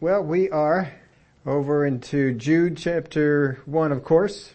[0.00, 0.92] Well, we are
[1.44, 4.54] over into Jude chapter 1, of course,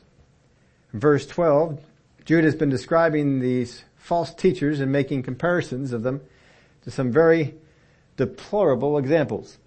[0.93, 1.81] verse 12.
[2.23, 6.21] Jude has been describing these false teachers and making comparisons of them
[6.83, 7.55] to some very
[8.15, 9.57] deplorable examples.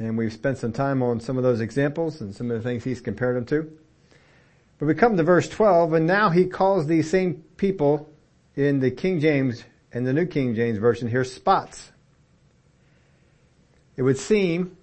[0.00, 2.82] And we've spent some time on some of those examples and some of the things
[2.82, 3.70] he's compared them to.
[4.80, 8.10] But we come to verse 12 and now he calls these same people
[8.56, 9.62] in the King James
[9.92, 11.92] and the New King James Version here spots.
[13.96, 14.76] It would seem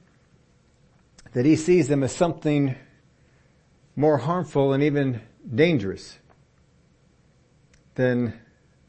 [1.34, 2.76] that he sees them as something
[3.96, 5.22] more harmful and even
[5.54, 6.18] dangerous
[7.96, 8.34] than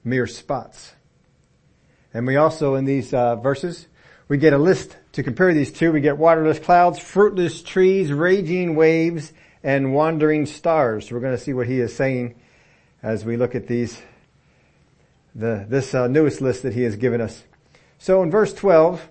[0.05, 0.95] mere spots.
[2.15, 3.87] And we also in these uh, verses,
[4.29, 5.93] we get a list to compare these two.
[5.93, 11.11] We get waterless clouds, fruitless trees, raging waves, and wandering stars.
[11.11, 12.35] We're going to see what he is saying
[13.03, 14.01] as we look at these,
[15.35, 17.43] the, this uh, newest list that he has given us.
[17.99, 19.09] So in verse 12,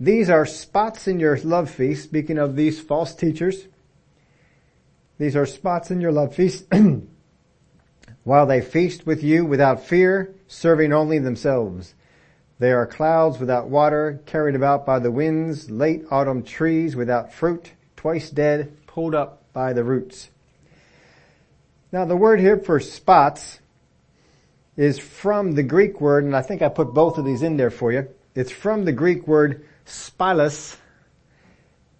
[0.00, 3.66] these are spots in your love feast, speaking of these false teachers.
[5.18, 6.66] These are spots in your love feast
[8.24, 11.94] while they feast with you without fear, serving only themselves.
[12.60, 17.72] They are clouds without water, carried about by the winds, late autumn trees without fruit,
[17.96, 20.30] twice dead, pulled up by the roots.
[21.90, 23.58] Now the word here for spots
[24.76, 27.70] is from the Greek word, and I think I put both of these in there
[27.70, 28.08] for you.
[28.34, 30.76] It's from the Greek word spilos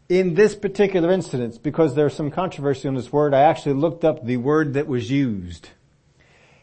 [0.08, 4.24] in this particular instance, because there's some controversy on this word, I actually looked up
[4.24, 5.68] the word that was used.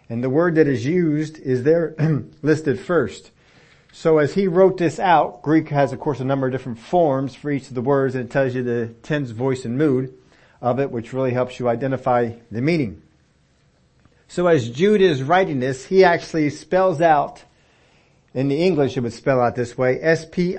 [0.10, 1.96] And the word that is used is there
[2.42, 3.32] listed first.
[3.92, 7.36] So as he wrote this out, Greek has of course a number of different forms
[7.36, 10.14] for each of the words and it tells you the tense, voice, and mood
[10.62, 13.02] of it, which really helps you identify the meaning.
[14.28, 17.44] So as Jude is writing this, he actually spells out
[18.36, 20.58] in the English, it would spell out this way, S-P-I-L-A-D-E-S.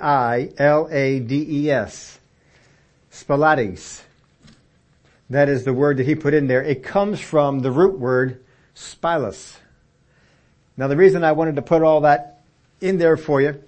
[3.11, 4.01] Spilades.
[5.29, 6.63] That is the word that he put in there.
[6.63, 8.43] It comes from the root word
[8.75, 9.57] spilos.
[10.75, 12.41] Now the reason I wanted to put all that
[12.81, 13.61] in there for you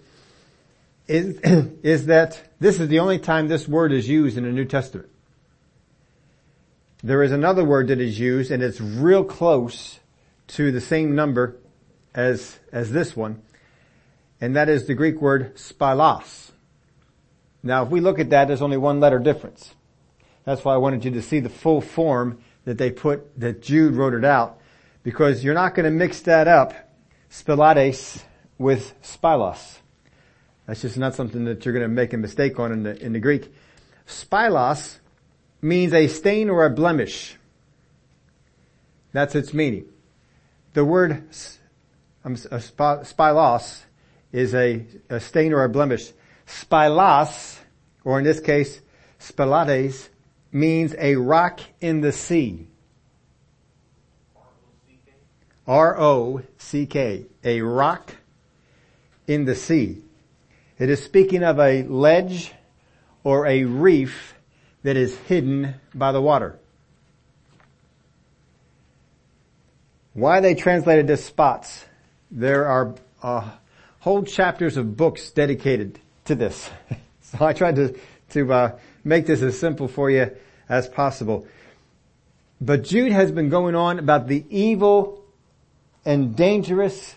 [1.07, 1.39] is,
[1.83, 5.07] is that this is the only time this word is used in the New Testament.
[7.03, 9.99] There is another word that is used and it's real close
[10.47, 11.55] to the same number
[12.15, 13.43] as, as this one
[14.41, 16.51] and that is the Greek word spilos.
[17.61, 19.73] Now if we look at that, there's only one letter difference.
[20.45, 23.95] That's why I wanted you to see the full form that they put, that Jude
[23.95, 24.59] wrote it out,
[25.03, 26.73] because you're not going to mix that up,
[27.29, 28.23] spilades,
[28.57, 29.77] with spilos.
[30.67, 33.13] That's just not something that you're going to make a mistake on in the, in
[33.13, 33.51] the Greek.
[34.07, 34.97] Spilos
[35.61, 37.37] means a stain or a blemish.
[39.11, 39.85] That's its meaning.
[40.73, 41.23] The word
[42.23, 43.81] um, spilos
[44.31, 46.11] is a, a stain or a blemish.
[46.47, 47.57] Spilas,
[48.03, 48.81] or in this case,
[49.19, 50.09] spilades,
[50.51, 52.67] means a rock in the sea.
[55.67, 57.25] R-O-C-K.
[57.43, 58.15] A rock
[59.27, 60.01] in the sea.
[60.79, 62.51] It is speaking of a ledge
[63.23, 64.33] or a reef
[64.83, 66.57] that is hidden by the water.
[70.13, 71.85] Why they translated this spots?
[72.31, 73.51] There are uh,
[73.99, 76.69] whole chapters of books dedicated to this.
[77.21, 77.95] so I tried to,
[78.31, 80.35] to uh, make this as simple for you
[80.67, 81.47] as possible.
[82.61, 85.23] But Jude has been going on about the evil
[86.05, 87.15] and dangerous,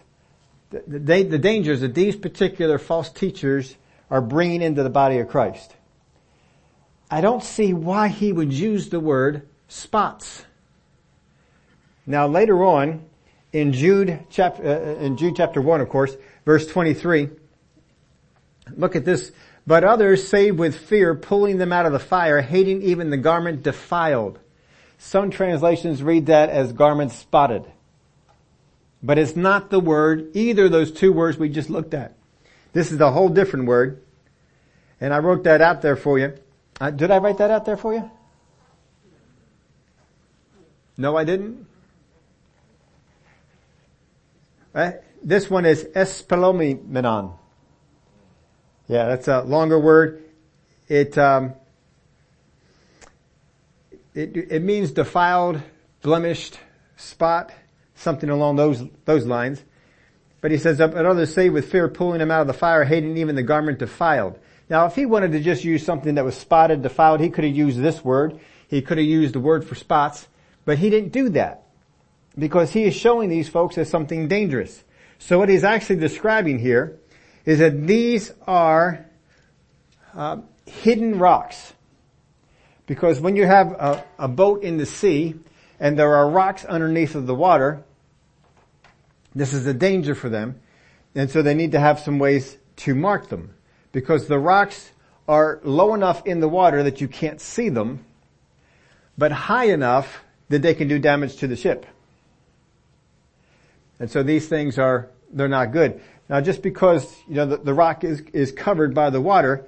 [0.71, 3.77] the, the, the dangers that these particular false teachers
[4.11, 5.75] are bringing into the body of Christ.
[7.11, 10.45] I don't see why he would use the word spots.
[12.07, 13.05] Now later on,
[13.53, 17.31] in Jude chapter, uh, in Jude chapter 1 of course, verse 23.
[18.77, 19.33] Look at this.
[19.67, 23.63] But others saved with fear, pulling them out of the fire, hating even the garment
[23.63, 24.39] defiled.
[24.99, 27.65] Some translations read that as garment spotted.
[29.03, 32.15] But it's not the word, either of those two words we just looked at.
[32.73, 34.03] This is a whole different word.
[35.01, 36.35] And I wrote that out there for you.
[36.81, 38.11] Uh, did I write that out there for you?
[40.97, 41.67] No, I didn't.
[44.75, 47.35] Uh, this one is espelomenon.
[48.89, 50.23] Yeah, that's a longer word.
[50.89, 51.55] It, um,
[54.15, 55.63] it, it means defiled,
[56.03, 56.59] blemished,
[56.97, 57.53] spot,
[57.95, 59.63] something along those, those lines.
[60.41, 63.17] But he says, but others say with fear pulling him out of the fire, hating
[63.17, 64.39] even the garment defiled.
[64.69, 67.57] Now if he wanted to just use something that was spotted, defiled, he could have
[67.57, 68.41] used this word.
[68.67, 70.27] He could have used the word for spots,
[70.65, 71.67] but he didn't do that.
[72.37, 74.83] Because he is showing these folks as something dangerous.
[75.27, 76.99] So what he's actually describing here
[77.45, 79.07] is that these are
[80.15, 81.75] uh, hidden rocks.
[82.87, 85.37] Because when you have a, a boat in the sea
[85.79, 87.85] and there are rocks underneath of the water,
[89.33, 90.61] this is a danger for them.
[91.15, 93.55] And so they need to have some ways to mark them
[93.93, 94.91] because the rocks
[95.29, 98.05] are low enough in the water that you can't see them,
[99.17, 101.87] but high enough that they can do damage to the ship.
[104.03, 106.01] And so these things are, they're not good.
[106.29, 109.65] Now just because, you know, the, the rock is, is covered by the water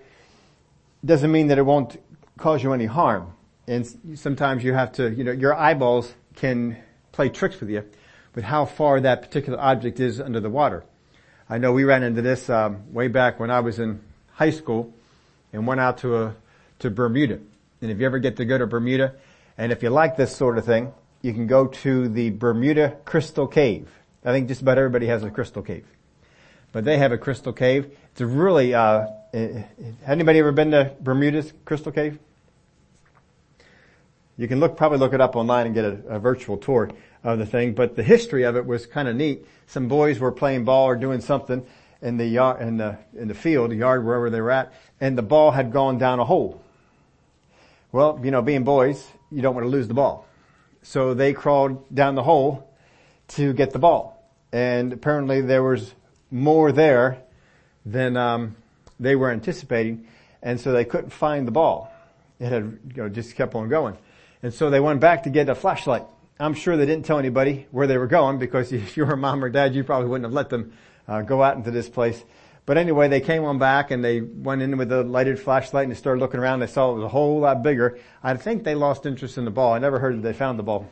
[1.04, 2.02] doesn't mean that it won't
[2.36, 3.32] cause you any harm.
[3.68, 3.86] And
[4.16, 6.76] sometimes you have to, you know, your eyeballs can
[7.12, 7.84] play tricks with you
[8.34, 10.82] with how far that particular object is under the water.
[11.48, 14.00] I know we ran into this um, way back when I was in
[14.32, 14.92] high school
[15.52, 16.34] and went out to a
[16.80, 17.38] to Bermuda.
[17.80, 19.14] And if you ever get to go to Bermuda,
[19.56, 20.92] and if you like this sort of thing,
[21.22, 23.88] you can go to the Bermuda Crystal Cave.
[24.24, 25.86] I think just about everybody has a crystal cave,
[26.72, 27.94] but they have a crystal cave.
[28.12, 28.74] It's a really.
[28.74, 29.08] Uh,
[30.06, 32.18] anybody ever been to Bermuda's Crystal Cave?
[34.36, 36.90] You can look, probably look it up online and get a, a virtual tour
[37.22, 39.46] of the thing, but the history of it was kind of neat.
[39.66, 41.64] Some boys were playing ball or doing something
[42.02, 45.16] in the yard, in the, in the field, the yard, wherever they were at, and
[45.16, 46.60] the ball had gone down a hole.
[47.92, 50.26] Well, you know, being boys, you don't want to lose the ball.
[50.82, 52.68] So they crawled down the hole
[53.28, 54.13] to get the ball.
[54.54, 55.96] And apparently there was
[56.30, 57.20] more there
[57.84, 58.54] than, um,
[59.00, 60.06] they were anticipating.
[60.44, 61.92] And so they couldn't find the ball.
[62.38, 63.98] It had, you know, just kept on going.
[64.44, 66.04] And so they went back to get a flashlight.
[66.38, 69.16] I'm sure they didn't tell anybody where they were going because if you were a
[69.16, 70.72] mom or dad, you probably wouldn't have let them
[71.08, 72.22] uh, go out into this place.
[72.64, 75.90] But anyway, they came on back and they went in with a lighted flashlight and
[75.90, 76.60] they started looking around.
[76.60, 77.98] They saw it was a whole lot bigger.
[78.22, 79.72] I think they lost interest in the ball.
[79.72, 80.88] I never heard that they found the ball.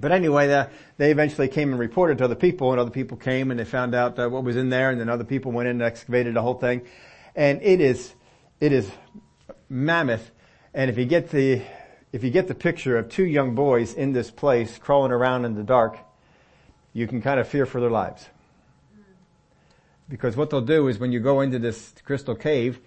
[0.00, 3.50] But anyway, the, they eventually came and reported to other people and other people came
[3.50, 5.76] and they found out uh, what was in there and then other people went in
[5.76, 6.82] and excavated the whole thing.
[7.34, 8.14] And it is,
[8.60, 8.90] it is
[9.68, 10.30] mammoth.
[10.74, 11.62] And if you get the,
[12.12, 15.54] if you get the picture of two young boys in this place crawling around in
[15.54, 15.98] the dark,
[16.92, 18.26] you can kind of fear for their lives.
[20.08, 22.80] Because what they'll do is when you go into this crystal cave,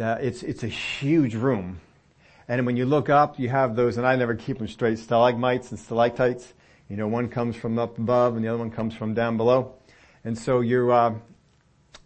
[0.00, 1.80] uh, it's, it's a huge room.
[2.50, 5.70] And when you look up, you have those, and I never keep them straight, stalagmites
[5.70, 6.52] and stalactites.
[6.88, 9.74] You know, one comes from up above and the other one comes from down below.
[10.24, 11.14] And so you're, uh,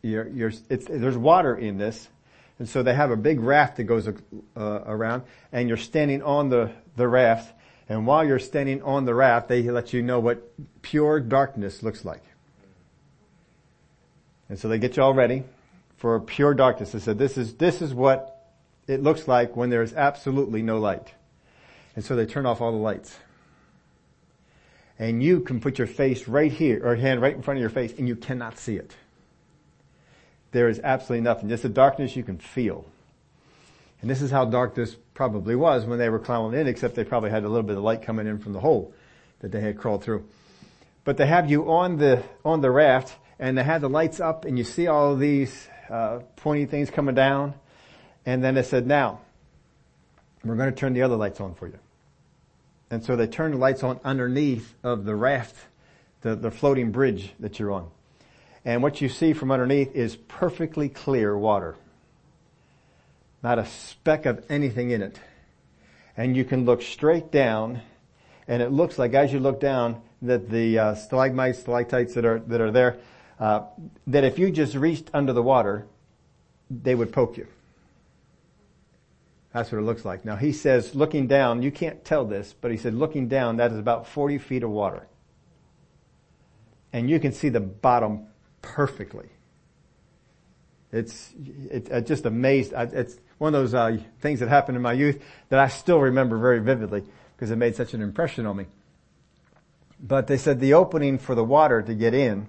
[0.02, 2.10] you're, you're, there's water in this,
[2.58, 4.12] and so they have a big raft that goes uh,
[4.54, 7.50] around and you're standing on the, the raft.
[7.88, 10.52] And while you're standing on the raft, they let you know what
[10.82, 12.22] pure darkness looks like.
[14.50, 15.44] And so they get you all ready
[15.96, 16.92] for pure darkness.
[16.92, 18.33] They said, this is, this is what
[18.86, 21.12] it looks like when there is absolutely no light.
[21.96, 23.16] And so they turn off all the lights.
[24.98, 27.70] And you can put your face right here, or hand right in front of your
[27.70, 28.94] face, and you cannot see it
[30.54, 31.48] there is absolutely nothing.
[31.48, 32.86] Just a darkness you can feel.
[34.00, 37.04] And this is how dark this probably was when they were climbing in, except they
[37.04, 38.94] probably had a little bit of light coming in from the hole
[39.40, 40.24] that they had crawled through.
[41.02, 44.44] But they have you on the, on the raft and they had the lights up
[44.44, 47.54] and you see all these, uh, pointy things coming down.
[48.26, 49.20] And then they said, now,
[50.44, 51.78] we're going to turn the other lights on for you.
[52.90, 55.56] And so they turned the lights on underneath of the raft,
[56.20, 57.88] the, the floating bridge that you're on.
[58.64, 61.76] And what you see from underneath is perfectly clear water.
[63.42, 65.18] Not a speck of anything in it.
[66.16, 67.82] And you can look straight down
[68.46, 72.38] and it looks like as you look down that the uh, stalagmites, stalactites that are,
[72.40, 72.98] that are there,
[73.40, 73.62] uh,
[74.06, 75.86] that if you just reached under the water,
[76.70, 77.46] they would poke you.
[79.54, 80.24] That's what it looks like.
[80.24, 83.70] Now he says looking down, you can't tell this, but he said looking down, that
[83.70, 85.06] is about 40 feet of water.
[86.92, 88.26] And you can see the bottom
[88.62, 89.28] perfectly.
[90.90, 91.32] It's,
[91.70, 92.72] it, it just amazed.
[92.74, 96.36] It's one of those uh, things that happened in my youth that I still remember
[96.36, 97.04] very vividly
[97.36, 98.66] because it made such an impression on me.
[100.00, 102.48] But they said the opening for the water to get in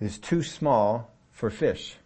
[0.00, 1.96] is too small for fish.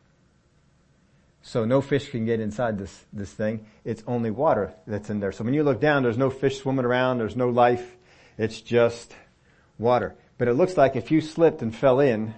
[1.43, 3.67] So no fish can get inside this, this thing.
[3.85, 5.33] It's only water that's in there.
[5.33, 7.19] So when you look down, there's no fish swimming around.
[7.19, 7.97] There's no life.
[8.39, 9.13] It's just
[9.79, 10.15] water.
[10.39, 12.35] But it looks like if you slipped and fell in,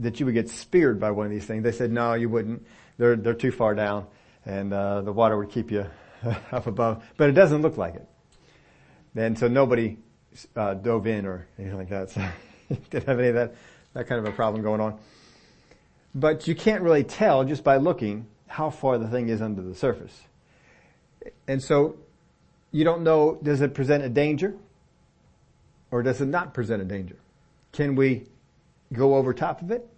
[0.00, 1.62] that you would get speared by one of these things.
[1.62, 2.66] They said, no, you wouldn't.
[2.96, 4.06] They're, they're too far down
[4.44, 5.86] and, uh, the water would keep you
[6.52, 8.06] up above, but it doesn't look like it.
[9.14, 9.98] And so nobody,
[10.56, 12.10] uh, dove in or anything like that.
[12.10, 12.26] So
[12.90, 13.54] didn't have any of that,
[13.94, 14.98] that kind of a problem going on.
[16.14, 19.74] But you can't really tell just by looking how far the thing is under the
[19.74, 20.22] surface.
[21.46, 21.96] And so
[22.72, 24.54] you don't know, does it present a danger
[25.90, 27.16] or does it not present a danger?
[27.72, 28.26] Can we
[28.92, 29.88] go over top of it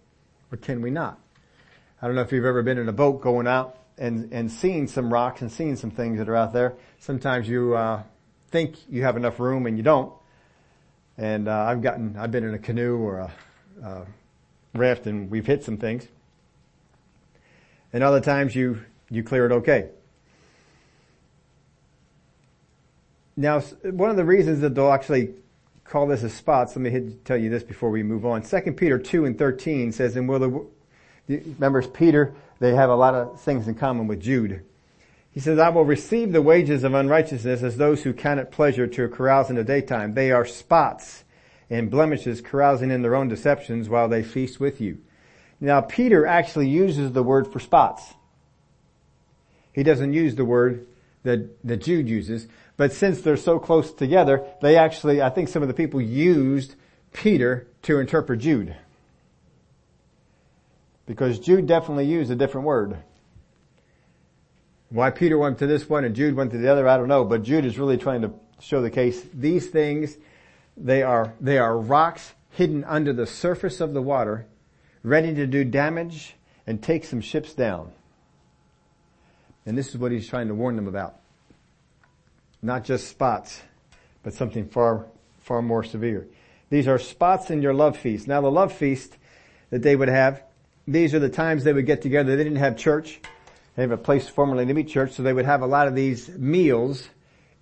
[0.51, 1.19] or can we not?
[2.01, 4.87] I don't know if you've ever been in a boat going out and, and seen
[4.87, 8.03] some rocks and seeing some things that are out there, sometimes you, uh,
[8.49, 10.13] think you have enough room and you don't.
[11.17, 13.31] And, uh, I've gotten, I've been in a canoe or a,
[13.83, 14.05] a
[14.73, 16.07] raft and we've hit some things.
[17.91, 19.89] And other times you, you clear it okay.
[23.35, 25.33] Now, one of the reasons that they'll actually
[25.83, 28.41] call this a spots, let me hit, tell you this before we move on.
[28.41, 30.65] 2 Peter 2 and 13 says, and will the,
[31.27, 34.63] remember Peter, they have a lot of things in common with Jude.
[35.31, 38.85] He says, I will receive the wages of unrighteousness as those who count it pleasure
[38.85, 40.13] to carouse in the daytime.
[40.13, 41.22] They are spots
[41.73, 44.99] and blemishes carousing in their own deceptions while they feast with you.
[45.59, 48.13] Now Peter actually uses the word for spots.
[49.73, 50.85] He doesn't use the word
[51.23, 52.47] that, that Jude uses.
[52.77, 56.75] But since they're so close together, they actually, I think some of the people used
[57.11, 58.75] Peter to interpret Jude.
[61.07, 62.97] Because Jude definitely used a different word.
[64.89, 67.25] Why Peter went to this one and Jude went to the other, I don't know,
[67.25, 69.25] but Jude is really trying to show the case.
[69.33, 70.17] These things,
[70.77, 74.45] they are, they are rocks hidden under the surface of the water,
[75.03, 77.91] ready to do damage and take some ships down.
[79.65, 81.19] And this is what he's trying to warn them about.
[82.61, 83.61] Not just spots,
[84.23, 85.05] but something far,
[85.41, 86.27] far more severe.
[86.69, 88.27] These are spots in your love feast.
[88.27, 89.17] Now the love feast
[89.69, 90.43] that they would have,
[90.87, 92.35] these are the times they would get together.
[92.35, 93.21] They didn't have church.
[93.75, 95.95] They have a place formerly to meet church, so they would have a lot of
[95.95, 97.07] these meals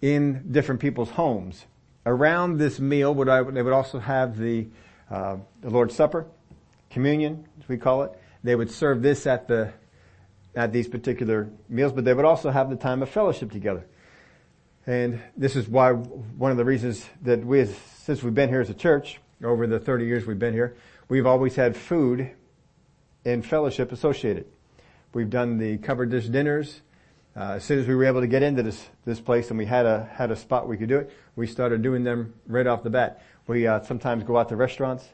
[0.02, 1.66] in different people's homes.
[2.06, 4.68] Around this meal, would I, they would also have the,
[5.10, 6.26] uh, the Lord's Supper,
[6.90, 8.12] communion, as we call it.
[8.44, 9.72] They would serve this at the
[10.56, 13.86] at these particular meals, but they would also have the time of fellowship together.
[14.86, 17.66] And this is why one of the reasons that we,
[18.04, 20.76] since we've been here as a church, over the 30 years we've been here,
[21.08, 22.32] we've always had food
[23.24, 24.46] and fellowship associated.
[25.14, 26.82] We've done the covered dish dinners.
[27.36, 29.66] Uh, as soon as we were able to get into this this place and we
[29.66, 32.84] had a had a spot we could do it, we started doing them right off
[32.84, 33.24] the bat.
[33.48, 35.08] We uh, sometimes go out to restaurants.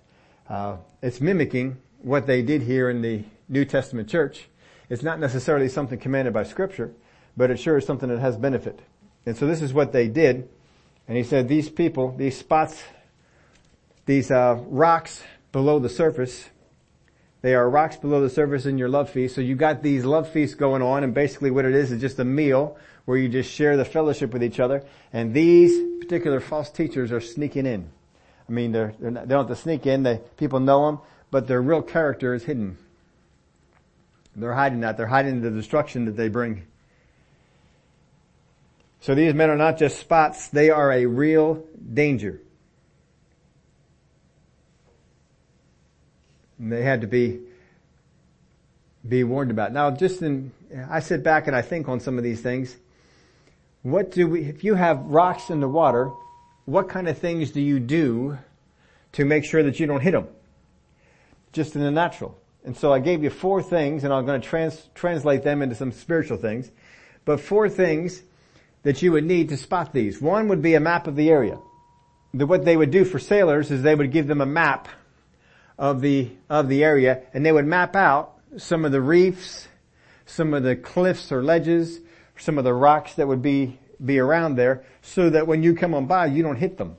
[0.50, 4.47] Uh, it's mimicking what they did here in the New Testament church,
[4.89, 6.91] it's not necessarily something commanded by scripture,
[7.36, 8.79] but it sure is something that has benefit.
[9.25, 10.50] And so this is what they did.
[11.07, 12.83] And he said, these people, these spots,
[14.05, 16.50] these uh, rocks below the surface,
[17.41, 19.36] they are rocks below the surface in your love feast.
[19.36, 22.20] So you've got these love feasts going on and basically what it is is just
[22.20, 24.84] a meal where you just share the fellowship with each other.
[25.13, 27.89] And these particular false teachers are sneaking in.
[28.50, 30.03] I mean, they're, they're not, they don't have to sneak in.
[30.03, 31.00] They, people know them,
[31.32, 32.77] but their real character is hidden.
[34.36, 34.98] They're hiding that.
[34.98, 36.65] They're hiding the destruction that they bring.
[39.01, 41.63] So these men are not just spots, they are a real
[41.94, 42.41] danger.
[46.60, 47.40] And they had to be,
[49.08, 49.74] be warned about.
[49.74, 50.52] Now just in,
[50.90, 52.76] I sit back and I think on some of these things.
[53.84, 56.12] What do we, if you have rocks in the water,
[56.66, 58.38] what kind of things do you do
[59.14, 60.28] to make sure that you don't hit them?
[61.54, 62.38] Just in the natural.
[62.66, 65.76] And so I gave you four things and I'm going to trans- translate them into
[65.76, 66.70] some spiritual things.
[67.24, 68.22] But four things
[68.84, 70.22] that you would need to spot these.
[70.22, 71.58] One would be a map of the area.
[72.34, 74.88] The, what they would do for sailors is they would give them a map
[75.77, 79.67] of the, of the area and they would map out some of the reefs,
[80.25, 82.00] some of the cliffs or ledges,
[82.38, 85.93] some of the rocks that would be, be around there so that when you come
[85.93, 86.98] on by, you don't hit them.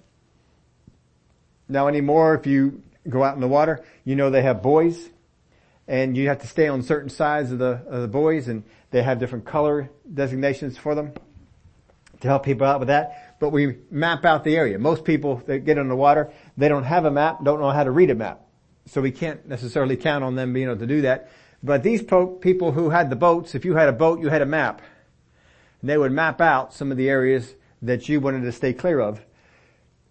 [1.69, 5.09] Now anymore, if you go out in the water, you know they have buoys
[5.87, 9.03] and you have to stay on certain sides of the, of the buoys and they
[9.03, 11.13] have different color designations for them
[12.21, 13.37] to help people out with that.
[13.41, 14.79] But we map out the area.
[14.79, 17.85] Most people that get on the water, they don't have a map, don't know how
[17.85, 18.41] to read a map.
[18.89, 21.31] So we can't necessarily count on them being able to do that.
[21.63, 24.43] But these po- people who had the boats, if you had a boat, you had
[24.43, 24.81] a map.
[25.81, 29.01] And they would map out some of the areas that you wanted to stay clear
[29.01, 29.21] of.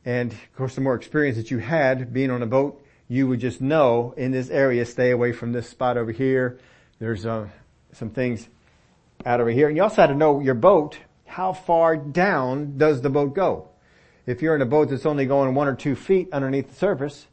[0.06, 3.40] And of course the more experience that you had being on a boat, you would
[3.40, 6.60] just know in this area, stay away from this spot over here.
[7.00, 7.48] There's uh,
[7.94, 8.48] some things
[9.26, 9.68] out over here.
[9.68, 13.70] And you also had to know your boat, how far down does the boat go?
[14.26, 17.28] If you're in a boat that's only going one or two feet underneath the surface,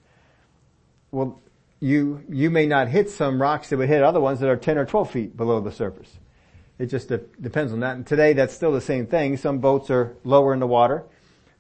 [1.15, 1.41] well,
[1.81, 4.79] you, you may not hit some rocks that would hit other ones that are 10
[4.79, 6.11] or 12 feet below the surface.
[6.79, 7.97] It just de- depends on that.
[7.97, 9.37] And today that's still the same thing.
[9.37, 11.05] Some boats are lower in the water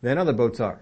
[0.02, 0.80] than other boats are.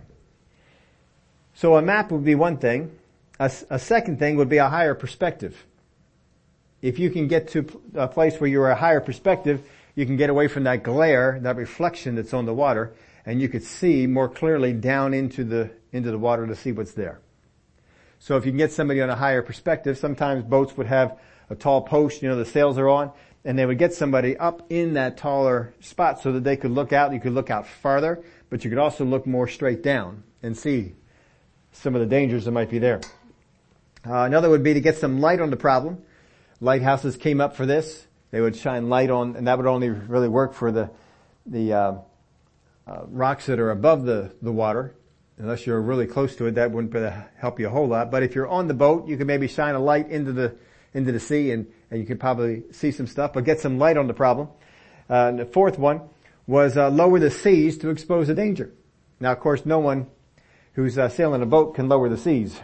[1.55, 2.97] So a map would be one thing.
[3.39, 5.67] A, a second thing would be a higher perspective.
[6.81, 10.31] If you can get to a place where you're a higher perspective, you can get
[10.31, 12.95] away from that glare, that reflection that's on the water,
[13.27, 16.93] and you could see more clearly down into the, into the water to see what's
[16.93, 17.21] there.
[18.23, 21.19] So if you can get somebody on a higher perspective, sometimes boats would have
[21.51, 23.11] a tall post, you know, the sails are on.
[23.45, 26.93] and they would get somebody up in that taller spot so that they could look
[26.93, 27.13] out.
[27.13, 30.95] You could look out farther, but you could also look more straight down and see
[31.73, 33.01] some of the dangers that might be there.
[34.07, 36.01] Uh, another would be to get some light on the problem.
[36.61, 38.07] Lighthouses came up for this.
[38.31, 40.91] They would shine light on, and that would only really work for the
[41.45, 41.95] the uh,
[42.87, 44.95] uh, rocks that are above the the water.
[45.43, 46.95] Unless you're really close to it, that wouldn't
[47.37, 48.13] help you a whole lot.
[48.13, 50.55] But if you're on the boat, you can maybe shine a light into the
[50.95, 53.33] into the sea, and and you could probably see some stuff.
[53.33, 54.51] But get some light on the problem.
[55.11, 56.03] Uh, the fourth one
[56.47, 58.73] was uh, lower the seas to expose the danger.
[59.19, 60.07] Now, of course, no one
[60.75, 62.61] who's uh, sailing a boat can lower the seas.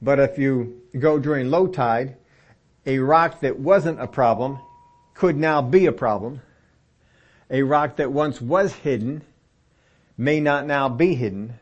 [0.00, 2.16] But if you go during low tide,
[2.86, 4.60] a rock that wasn't a problem
[5.12, 6.40] could now be a problem.
[7.50, 9.24] A rock that once was hidden
[10.16, 11.54] may not now be hidden.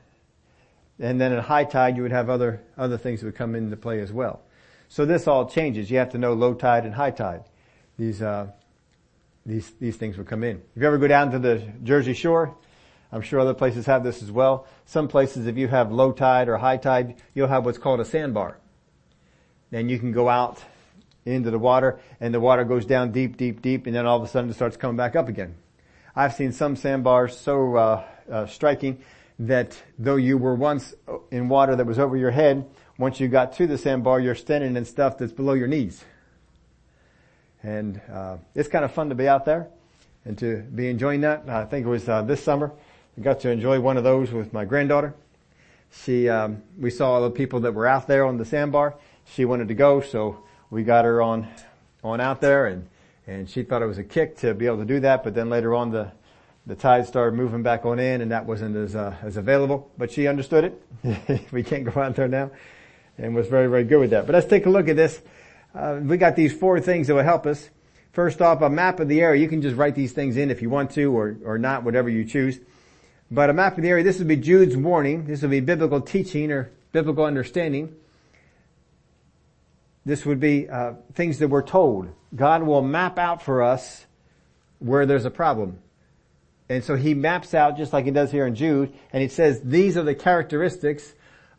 [0.98, 3.76] And then at high tide you would have other, other things that would come into
[3.76, 4.42] play as well.
[4.88, 5.90] So this all changes.
[5.90, 7.44] You have to know low tide and high tide.
[7.98, 8.48] These, uh,
[9.46, 10.56] these, these things would come in.
[10.76, 12.54] If you ever go down to the Jersey Shore,
[13.10, 14.66] I'm sure other places have this as well.
[14.86, 18.04] Some places, if you have low tide or high tide, you'll have what's called a
[18.04, 18.58] sandbar.
[19.70, 20.62] Then you can go out
[21.24, 24.22] into the water and the water goes down deep, deep, deep and then all of
[24.22, 25.54] a sudden it starts coming back up again.
[26.14, 28.98] I've seen some sandbars so uh, uh, striking
[29.38, 30.94] that though you were once
[31.30, 32.64] in water that was over your head,
[32.98, 36.04] once you got to the sandbar, you're standing in stuff that's below your knees.
[37.62, 39.68] And uh, it's kind of fun to be out there
[40.24, 41.48] and to be enjoying that.
[41.48, 42.72] I think it was uh, this summer.
[43.16, 45.14] I got to enjoy one of those with my granddaughter.
[46.04, 48.96] She, um, we saw all the people that were out there on the sandbar.
[49.26, 51.46] She wanted to go, so we got her on,
[52.02, 52.88] on out there and,
[53.26, 55.50] and she thought it was a kick to be able to do that, but then
[55.50, 56.10] later on the,
[56.66, 60.12] the tide started moving back on in and that wasn't as, uh, as available, but
[60.12, 60.64] she understood
[61.04, 61.48] it.
[61.52, 62.50] we can't go out there now
[63.18, 64.26] and was very, very good with that.
[64.26, 65.20] But let's take a look at this.
[65.74, 67.68] Uh, we got these four things that will help us.
[68.12, 69.40] First off, a map of the area.
[69.40, 72.08] You can just write these things in if you want to or, or not, whatever
[72.08, 72.60] you choose.
[73.30, 75.24] But a map of the area, this would be Jude's warning.
[75.24, 77.96] This would be biblical teaching or biblical understanding.
[80.04, 82.08] This would be uh, things that we're told.
[82.34, 84.04] God will map out for us
[84.78, 85.78] where there's a problem.
[86.72, 89.60] And so he maps out just like he does here in Jude, and he says
[89.60, 91.12] these are the characteristics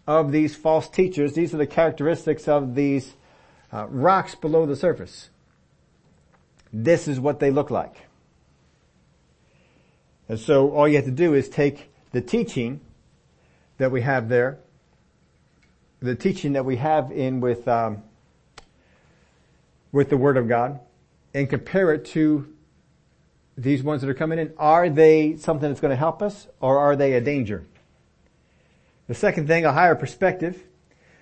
[0.07, 1.33] of these false teachers.
[1.33, 3.13] These are the characteristics of these
[3.71, 5.29] uh, rocks below the surface.
[6.73, 7.95] This is what they look like.
[10.27, 12.81] And so all you have to do is take the teaching
[13.77, 14.57] that we have there,
[15.99, 18.01] the teaching that we have in with, um,
[19.91, 20.79] with the Word of God,
[21.35, 22.52] and compare it to
[23.57, 24.53] these ones that are coming in.
[24.57, 27.63] Are they something that's going to help us, or are they a danger?
[29.07, 30.63] The second thing, a higher perspective.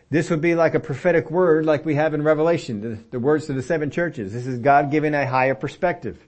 [0.09, 3.45] This would be like a prophetic word like we have in Revelation, the, the words
[3.45, 4.33] to the seven churches.
[4.33, 6.19] This is God giving a higher perspective.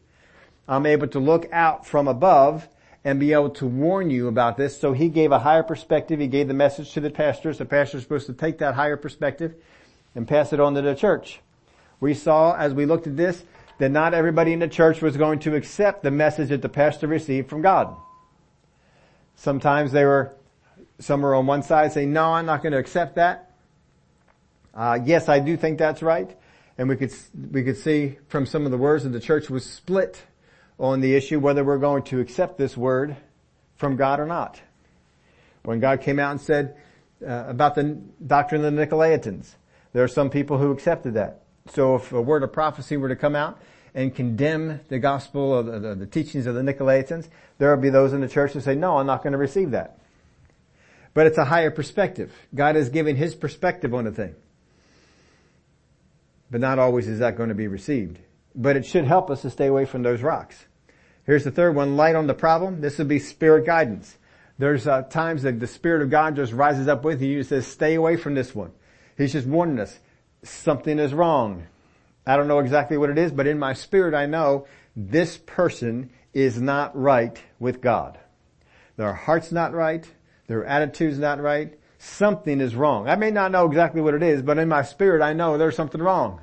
[0.67, 2.67] I'm able to look out from above
[3.03, 4.79] and be able to warn you about this.
[4.79, 6.19] So he gave a higher perspective.
[6.19, 7.57] He gave the message to the pastors.
[7.57, 9.55] The pastors are supposed to take that higher perspective
[10.15, 11.41] and pass it on to the church.
[11.99, 13.43] We saw as we looked at this
[13.79, 17.07] that not everybody in the church was going to accept the message that the pastor
[17.07, 17.95] received from God.
[19.35, 20.35] Sometimes they were,
[20.99, 23.51] some were on one side saying, no, I'm not going to accept that.
[24.73, 26.35] Uh, yes, I do think that's right.
[26.77, 27.13] And we could,
[27.51, 30.21] we could see from some of the words that the church was split
[30.79, 33.15] on the issue whether we're going to accept this word
[33.75, 34.59] from God or not.
[35.63, 36.75] When God came out and said
[37.25, 39.55] uh, about the doctrine of the Nicolaitans,
[39.93, 41.42] there are some people who accepted that.
[41.69, 43.59] So if a word of prophecy were to come out
[43.95, 47.89] and condemn the gospel of the, the, the teachings of the Nicolaitans, there will be
[47.89, 49.99] those in the church who say, no, I'm not going to receive that.
[51.13, 52.33] But it's a higher perspective.
[52.53, 54.35] God is giving His perspective on the thing.
[56.49, 58.19] But not always is that going to be received
[58.55, 60.65] but it should help us to stay away from those rocks.
[61.25, 62.81] Here's the third one, light on the problem.
[62.81, 64.17] This would be spirit guidance.
[64.59, 67.65] There's uh, times that the Spirit of God just rises up with you and says,
[67.65, 68.71] stay away from this one.
[69.17, 69.99] He's just warning us,
[70.43, 71.67] something is wrong.
[72.25, 76.11] I don't know exactly what it is, but in my spirit I know this person
[76.33, 78.17] is not right with God.
[78.97, 80.07] Their heart's not right.
[80.47, 81.77] Their attitude's not right.
[81.97, 83.07] Something is wrong.
[83.07, 85.75] I may not know exactly what it is, but in my spirit I know there's
[85.75, 86.41] something wrong.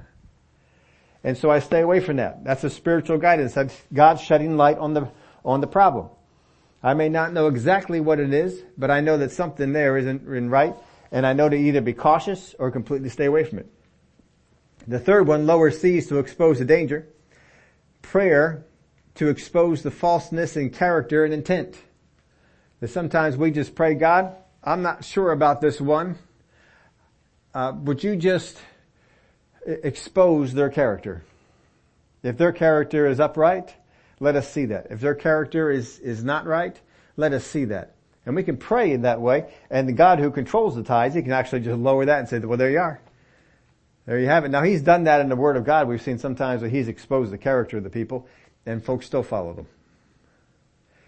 [1.23, 2.45] And so I stay away from that.
[2.45, 3.55] That's a spiritual guidance.
[3.55, 5.09] That's God shedding light on the,
[5.45, 6.09] on the problem.
[6.83, 10.23] I may not know exactly what it is, but I know that something there isn't
[10.49, 10.75] right,
[11.13, 13.71] and I know to either be cautious or completely stay away from it.
[14.87, 17.09] The third one, lower seas to expose the danger.
[18.03, 18.65] Prayer
[19.17, 21.77] to expose the falseness in character and intent.
[22.81, 26.19] That sometimes we just pray, God, I'm not sure about this one.
[27.53, 28.59] Uh, would you just
[29.67, 31.23] expose their character.
[32.23, 33.75] If their character is upright,
[34.19, 34.89] let us see that.
[34.91, 36.79] If their character is, is not right,
[37.17, 37.95] let us see that.
[38.27, 39.53] And we can pray in that way.
[39.71, 42.39] And the God who controls the tides, he can actually just lower that and say,
[42.41, 43.01] well, there you are.
[44.11, 44.49] There you have it.
[44.49, 45.87] Now he's done that in the Word of God.
[45.87, 48.27] We've seen sometimes that he's exposed the character of the people
[48.67, 49.69] and folks still follow them.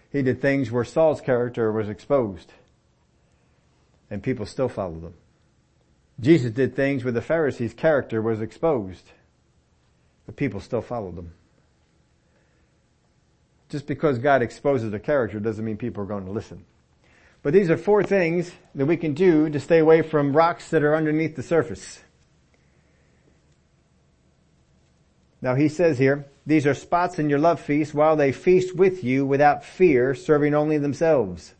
[0.09, 2.53] He did things where Saul's character was exposed
[4.09, 5.15] and people still follow them.
[6.21, 9.11] Jesus did things where the Pharisees' character was exposed,
[10.25, 11.33] but people still followed them.
[13.67, 16.63] Just because God exposes a character doesn't mean people are going to listen.
[17.41, 20.83] But these are four things that we can do to stay away from rocks that
[20.83, 21.99] are underneath the surface.
[25.43, 29.03] Now he says here, these are spots in your love feast while they feast with
[29.03, 31.53] you without fear, serving only themselves.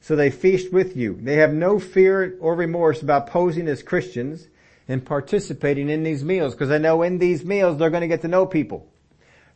[0.00, 1.18] So they feast with you.
[1.20, 4.48] They have no fear or remorse about posing as Christians
[4.88, 8.22] and participating in these meals because they know in these meals they're going to get
[8.22, 8.90] to know people.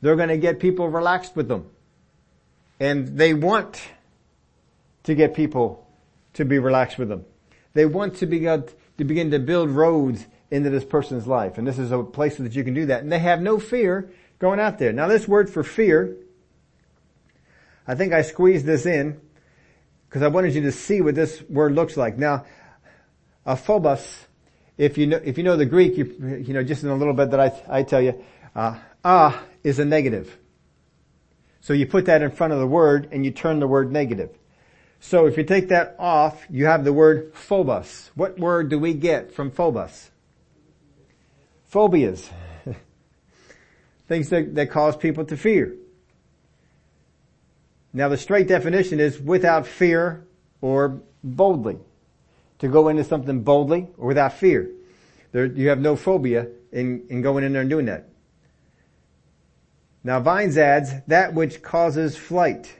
[0.03, 1.71] They're going to get people relaxed with them.
[2.79, 3.81] And they want
[5.05, 5.89] to get people
[6.35, 7.25] to be relaxed with them.
[7.73, 11.59] They want to begin to build roads into this person's life.
[11.59, 13.03] And this is a place that you can do that.
[13.03, 14.93] And they have no fear going out there.
[14.93, 16.17] Now this word for fear,
[17.87, 19.21] I think I squeezed this in
[20.09, 22.17] because I wanted you to see what this word looks like.
[22.17, 22.47] Now,
[23.45, 24.27] a phobos,
[24.77, 27.15] if you know, if you know the Greek, you, you know, just in a little
[27.15, 30.39] bit that I, I tell you, uh, ah is a negative.
[31.61, 34.31] So you put that in front of the word and you turn the word negative.
[35.01, 38.11] So if you take that off, you have the word phobos.
[38.15, 40.11] What word do we get from phobos?
[41.71, 42.29] Phobias.
[44.09, 45.75] Things that, that cause people to fear.
[47.93, 50.27] Now the straight definition is without fear
[50.61, 51.79] or boldly.
[52.61, 54.71] To go into something boldly or without fear.
[55.33, 58.09] There, you have no phobia in, in going in there and doing that.
[60.03, 62.75] Now Vines adds that which causes flight.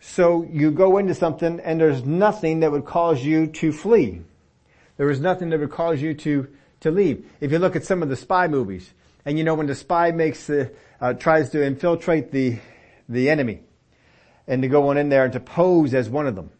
[0.00, 4.22] So you go into something and there's nothing that would cause you to flee.
[4.96, 6.48] There is nothing that would cause you to,
[6.82, 7.28] to leave.
[7.40, 8.92] If you look at some of the spy movies,
[9.24, 12.58] and you know when the spy makes the, uh, tries to infiltrate the,
[13.08, 13.60] the enemy,
[14.46, 16.50] and to go on in there and to pose as one of them.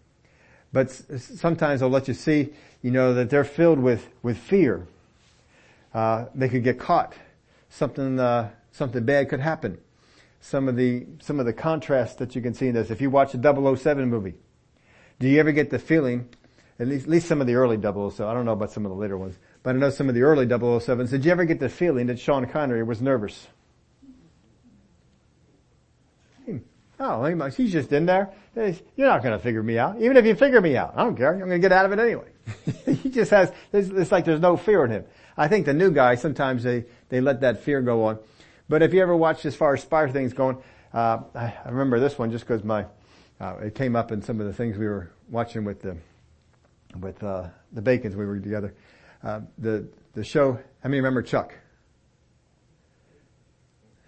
[0.73, 4.87] But sometimes they'll let you see, you know, that they're filled with, with fear.
[5.93, 7.15] Uh, they could get caught.
[7.69, 9.79] Something, uh, something bad could happen
[10.43, 12.91] some of the, some of the contrast that you can see in this.
[12.91, 14.35] If you watch a 007 movie,
[15.21, 16.29] do you ever get the feeling,
[16.81, 18.91] at least, at least some of the early 007, I don't know about some of
[18.91, 21.61] the later ones, but I know some of the early 007s, did you ever get
[21.61, 23.47] the feeling that Sean Connery was nervous?
[27.05, 28.31] Oh, he's just in there.
[28.55, 30.01] You're not going to figure me out.
[30.01, 31.33] Even if you figure me out, I don't care.
[31.33, 32.29] I'm going to get out of it anyway.
[33.03, 35.05] he just has, it's like there's no fear in him.
[35.37, 38.19] I think the new guys, sometimes they, they let that fear go on.
[38.69, 40.59] But if you ever watched as far as spy things going,
[40.95, 42.87] uh, I, I, remember this one just because my
[43.41, 45.97] uh, it came up in some of the things we were watching with the
[46.99, 48.15] with uh, the Bacons.
[48.15, 48.75] We were together.
[49.23, 50.55] Uh, the the show.
[50.55, 51.55] How many remember Chuck?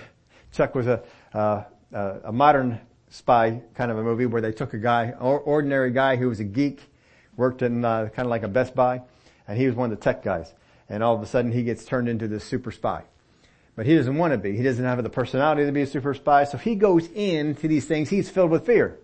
[0.53, 1.03] Chuck was a
[1.35, 6.16] uh, a modern spy kind of a movie where they took a guy, ordinary guy
[6.16, 6.83] who was a geek,
[7.37, 9.03] worked in uh, kind of like a Best Buy,
[9.49, 10.53] and he was one of the tech guys.
[10.88, 13.03] And all of a sudden he gets turned into this super spy.
[13.75, 14.57] But he doesn't want to be.
[14.57, 16.44] He doesn't have the personality to be a super spy.
[16.44, 18.09] So he goes into these things.
[18.09, 18.99] He's filled with fear.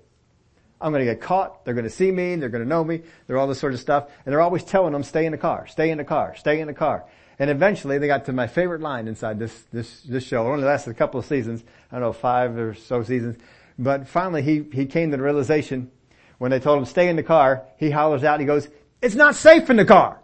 [0.83, 1.65] I'm going to get caught.
[1.65, 2.37] They're going to see me.
[2.37, 3.03] They're going to know me.
[3.27, 4.11] They're all this sort of stuff.
[4.25, 6.67] And they're always telling him, stay in the car, stay in the car, stay in
[6.67, 7.05] the car.
[7.39, 10.47] And eventually they got to my favorite line inside this, this, this show.
[10.47, 11.65] It only lasted a couple of seasons.
[11.91, 13.37] I don't know, five or so seasons.
[13.79, 15.91] But finally he, he came to the realization
[16.39, 18.69] when they told him stay in the car, he hollers out, he goes,
[19.01, 20.21] it's not safe in the car.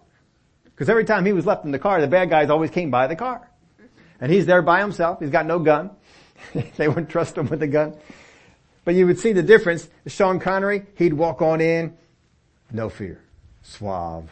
[0.64, 3.06] Because every time he was left in the car, the bad guys always came by
[3.06, 3.48] the car.
[4.20, 5.20] And he's there by himself.
[5.20, 5.90] He's got no gun.
[6.76, 7.96] they wouldn't trust him with a gun.
[8.88, 9.86] But you would see the difference.
[10.06, 11.94] Sean Connery, he'd walk on in,
[12.72, 13.20] no fear,
[13.60, 14.30] suave.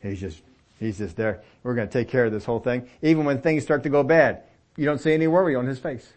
[0.00, 0.40] He's just,
[0.78, 1.42] he's just there.
[1.62, 2.88] We're going to take care of this whole thing.
[3.02, 4.44] Even when things start to go bad,
[4.78, 6.10] you don't see any worry on his face.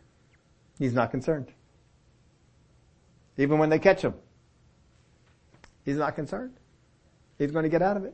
[0.80, 1.48] He's not concerned.
[3.38, 4.14] Even when they catch him,
[5.84, 6.54] he's not concerned.
[7.38, 8.14] He's going to get out of it.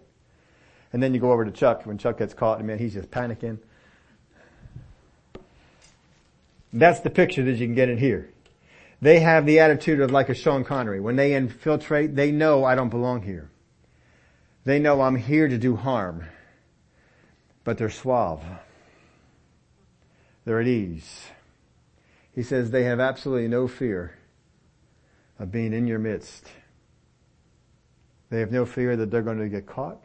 [0.92, 1.86] And then you go over to Chuck.
[1.86, 3.60] When Chuck gets caught, man, he's just panicking.
[6.74, 8.32] That's the picture that you can get in here.
[9.02, 11.00] They have the attitude of like a Sean Connery.
[11.00, 13.50] When they infiltrate, they know I don't belong here.
[14.66, 16.26] They know I'm here to do harm.
[17.64, 18.44] But they're suave.
[20.44, 21.28] They're at ease.
[22.34, 24.18] He says they have absolutely no fear
[25.38, 26.46] of being in your midst.
[28.30, 30.04] They have no fear that they're going to get caught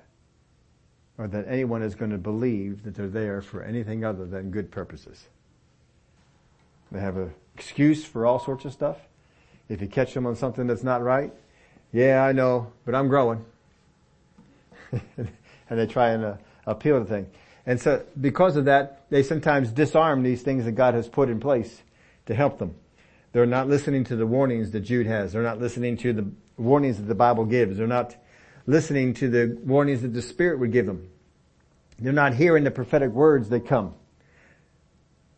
[1.19, 4.71] or that anyone is going to believe that they're there for anything other than good
[4.71, 5.29] purposes.
[6.95, 8.99] They have an excuse for all sorts of stuff.
[9.69, 11.33] If you catch them on something that's not right,
[11.93, 13.45] yeah, I know, but I'm growing.
[14.93, 15.29] and
[15.69, 16.35] they try and uh,
[16.69, 17.27] appeal to things.
[17.67, 21.41] And so because of that, they sometimes disarm these things that God has put in
[21.41, 21.83] place
[22.27, 22.77] to help them.
[23.33, 25.33] They're not listening to the warnings that Jude has.
[25.33, 27.77] They're not listening to the warnings that the Bible gives.
[27.77, 28.15] They're not
[28.67, 31.09] listening to the warnings that the Spirit would give them.
[31.99, 33.95] They're not hearing the prophetic words that come.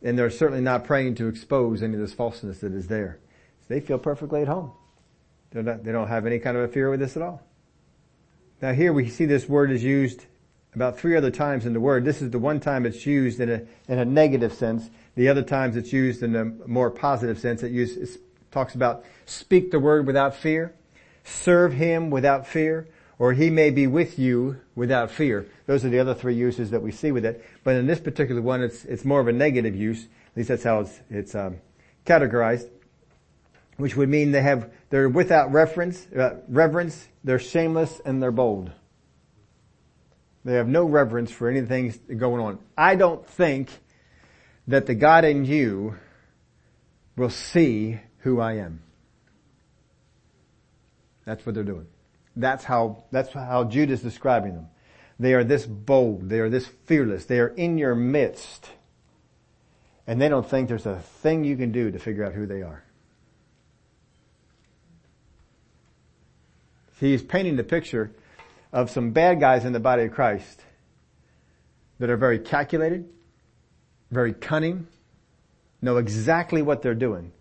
[0.06, 3.18] And they're certainly not praying to expose any of this falseness that is there.
[3.62, 4.70] So they feel perfectly at home.
[5.52, 7.42] Not, they don't have any kind of a fear with this at all.
[8.62, 10.26] Now here we see this word is used
[10.76, 12.04] about three other times in the word.
[12.04, 14.90] This is the one time it's used in a, in a negative sense.
[15.16, 17.64] The other times it's used in a more positive sense.
[17.64, 18.20] It, uses, it
[18.52, 20.72] talks about speak the word without fear,
[21.24, 22.86] serve him without fear,
[23.18, 25.46] or he may be with you without fear.
[25.66, 27.44] Those are the other three uses that we see with it.
[27.64, 30.05] But in this particular one, it's, it's more of a negative use.
[30.05, 31.59] At least that's how it's, it's um,
[32.05, 32.68] categorized.
[33.79, 38.70] Which would mean they have, they're without reference, uh, reverence, they're shameless, and they're bold.
[40.44, 42.59] They have no reverence for anything going on.
[42.76, 43.68] I don't think
[44.68, 45.96] that the God in you
[47.16, 48.83] will see who I am.
[51.24, 51.87] That's what they're doing.
[52.37, 54.68] That's how, that's how Jude is describing them.
[55.18, 56.29] They are this bold.
[56.29, 57.25] They are this fearless.
[57.25, 58.68] They are in your midst.
[60.07, 62.62] And they don't think there's a thing you can do to figure out who they
[62.62, 62.85] are.
[67.01, 68.12] He's painting the picture
[68.72, 70.62] of some bad guys in the body of Christ
[71.99, 73.09] that are very calculated,
[74.11, 74.87] very cunning,
[75.81, 77.33] know exactly what they're doing,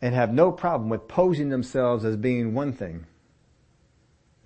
[0.00, 3.06] and have no problem with posing themselves as being one thing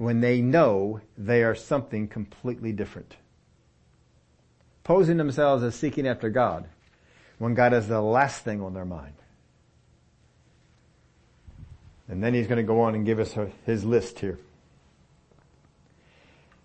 [0.00, 3.16] when they know they are something completely different.
[4.82, 6.66] Posing themselves as seeking after God
[7.36, 9.12] when God is the last thing on their mind.
[12.08, 13.36] And then he's going to go on and give us
[13.66, 14.38] his list here.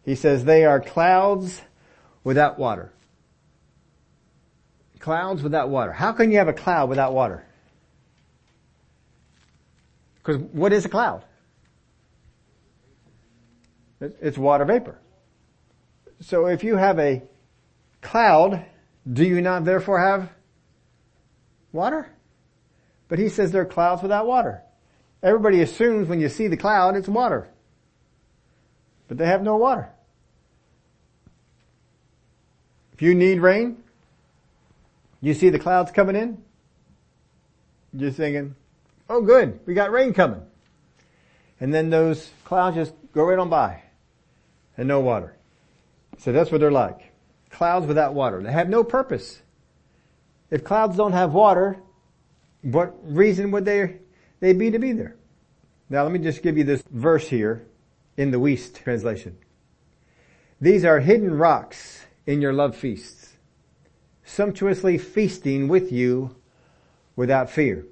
[0.06, 1.62] He says they are clouds
[2.24, 2.94] without water.
[5.00, 5.92] Clouds without water.
[5.92, 7.46] How can you have a cloud without water?
[10.24, 11.26] Because what is a cloud?
[14.22, 15.00] It's water vapor.
[16.22, 17.22] So if you have a
[18.02, 18.66] cloud,
[19.12, 20.30] do you not therefore have
[21.72, 22.10] water?
[23.08, 24.62] But he says there are clouds without water.
[25.22, 27.50] Everybody assumes when you see the cloud, it's water.
[29.08, 29.90] But they have no water.
[32.94, 33.84] If you need rain,
[35.22, 36.42] you see the clouds coming in,
[37.94, 38.56] you're thinking,
[39.10, 40.42] oh good, we got rain coming.
[41.60, 43.85] And then those clouds just go right on by
[44.78, 45.36] and no water.
[46.18, 47.12] So that's what they're like.
[47.50, 48.42] Clouds without water.
[48.42, 49.42] They have no purpose.
[50.50, 51.78] If clouds don't have water,
[52.62, 53.98] what reason would they,
[54.40, 55.16] they be to be there?
[55.90, 57.66] Now let me just give you this verse here
[58.18, 59.38] in the Wuest translation.
[60.60, 63.34] These are hidden rocks in your love feasts,
[64.24, 66.36] sumptuously feasting with you
[67.16, 67.86] without fear.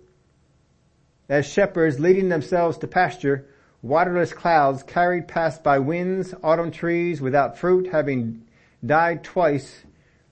[1.29, 3.47] As shepherds leading themselves to pasture,
[3.83, 8.41] waterless clouds carried past by winds, autumn trees without fruit, having
[8.83, 9.83] died twice,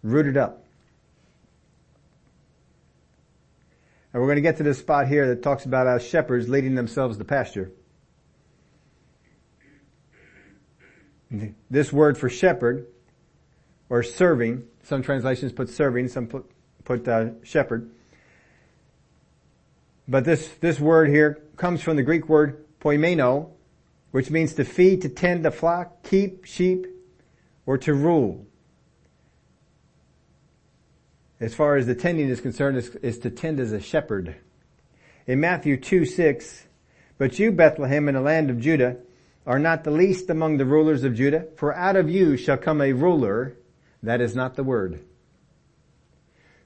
[0.01, 0.65] rooted up.
[4.13, 6.75] And we're going to get to this spot here that talks about as shepherds leading
[6.75, 7.71] themselves to pasture.
[11.69, 12.87] This word for shepherd
[13.89, 14.63] or serving.
[14.83, 16.49] Some translations put serving, some put,
[16.83, 17.89] put uh, shepherd.
[20.07, 23.49] But this, this word here comes from the Greek word poimeno,
[24.11, 26.87] which means to feed, to tend a flock, keep sheep,
[27.65, 28.45] or to rule.
[31.39, 34.35] As far as the tending is concerned, is, is to tend as a shepherd.
[35.25, 36.67] In Matthew 2, 6,
[37.17, 38.97] but you, Bethlehem, in the land of Judah,
[39.45, 42.81] are not the least among the rulers of Judah, for out of you shall come
[42.81, 43.57] a ruler
[44.03, 45.03] that is not the word.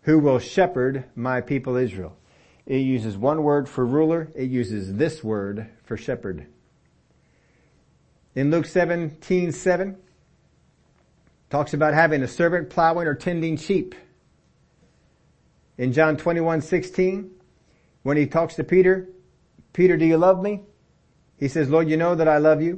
[0.02, 2.18] Who will shepherd my people Israel?
[2.66, 4.32] It uses one word for ruler.
[4.36, 6.48] It uses this word for shepherd.
[8.34, 9.98] In Luke 17, 7,
[11.50, 13.96] talks about having a servant plowing or tending sheep.
[15.78, 17.32] In John 21, 16,
[18.04, 19.10] when he talks to Peter,
[19.74, 20.62] Peter, do you love me?
[21.38, 22.74] He says, Lord, you know that I love you.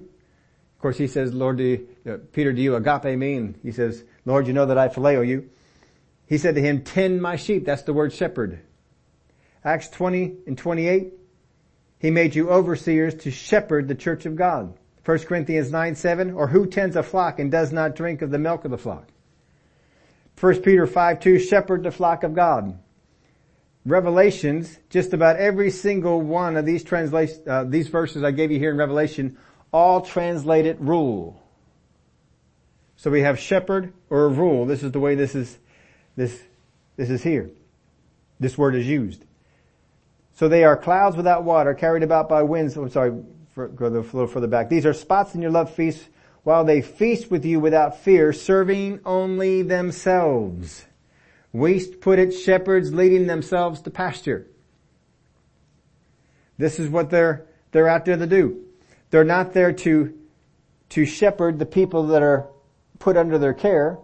[0.75, 3.35] Of course, he says, Lord, do you, uh, Peter, do you agape me?
[3.35, 5.49] And he says, Lord, you know that I phileo you.
[6.27, 7.65] He said to him, tend my sheep.
[7.65, 8.59] That's the word shepherd.
[9.67, 11.11] Acts 20 and 28.
[11.99, 14.73] He made you overseers to shepherd the church of God.
[15.03, 16.31] 1 Corinthians 9, 7.
[16.31, 19.09] Or who tends a flock and does not drink of the milk of the flock?
[20.39, 21.39] 1 Peter 5, 2.
[21.39, 22.79] Shepherd the flock of God.
[23.85, 28.59] Revelations, just about every single one of these translations, uh, these verses I gave you
[28.59, 29.37] here in Revelation,
[29.73, 31.43] all translate it rule.
[32.95, 34.65] So we have shepherd or rule.
[34.65, 35.57] This is the way this is,
[36.15, 36.41] this,
[36.95, 37.49] this is here.
[38.39, 39.25] This word is used.
[40.37, 42.77] So they are clouds without water, carried about by winds.
[42.77, 43.11] I'm sorry,
[43.55, 44.69] for, go a little further back.
[44.69, 46.07] These are spots in your love feast
[46.43, 50.85] while they feast with you without fear, serving only themselves.
[51.55, 54.45] Wuest put it shepherds leading themselves to pasture.
[56.59, 58.63] This is what they're, they're out there to do.
[59.09, 60.15] They're not there to,
[60.89, 62.45] to shepherd the people that are
[62.99, 63.97] put under their care.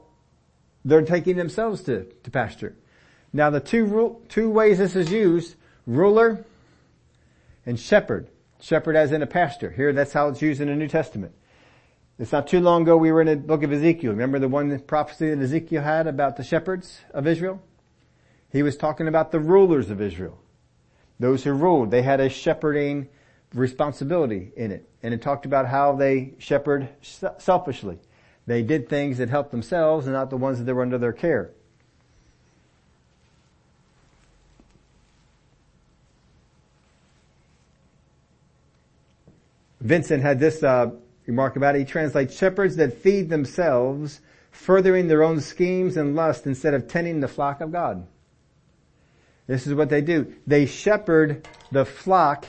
[0.83, 2.75] They're taking themselves to, to pasture.
[3.31, 6.45] Now the two, two ways this is used ruler
[7.65, 8.27] and shepherd.
[8.59, 9.71] Shepherd as in a pastor.
[9.71, 11.33] Here that's how it's used in the New Testament.
[12.19, 14.11] It's not too long ago we were in the book of Ezekiel.
[14.11, 17.61] Remember the one prophecy that Ezekiel had about the shepherds of Israel?
[18.51, 20.39] He was talking about the rulers of Israel.
[21.19, 21.91] Those who ruled.
[21.91, 23.09] They had a shepherding
[23.53, 24.89] responsibility in it.
[25.01, 27.99] And it talked about how they shepherd selfishly.
[28.45, 31.51] They did things that helped themselves and not the ones that were under their care.
[39.83, 40.91] Vincent had this uh,
[41.27, 41.79] remark about it.
[41.79, 47.19] He translates shepherds that feed themselves, furthering their own schemes and lust instead of tending
[47.19, 48.07] the flock of God.
[49.45, 50.33] This is what they do.
[50.47, 52.45] They shepherd the flock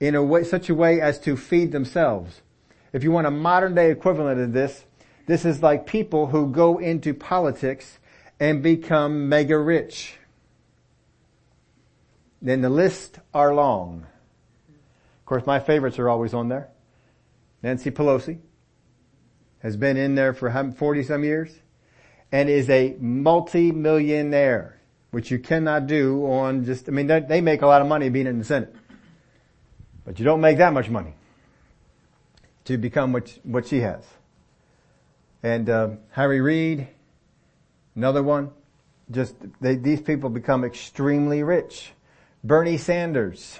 [0.00, 2.40] in a way, such a way as to feed themselves.
[2.92, 4.86] If you want a modern day equivalent of this,
[5.26, 7.98] this is like people who go into politics
[8.40, 10.16] and become mega rich.
[12.40, 14.06] Then the lists are long.
[15.26, 16.68] Of course, my favorites are always on there.
[17.60, 18.38] Nancy Pelosi
[19.58, 21.52] has been in there for 40 some years
[22.30, 24.78] and is a multi-millionaire,
[25.10, 28.28] which you cannot do on just, I mean, they make a lot of money being
[28.28, 28.72] in the Senate.
[30.04, 31.14] But you don't make that much money
[32.66, 34.04] to become what, what she has.
[35.42, 36.86] And, uh, Harry Reid,
[37.96, 38.52] another one,
[39.10, 41.90] just, they, these people become extremely rich.
[42.44, 43.58] Bernie Sanders,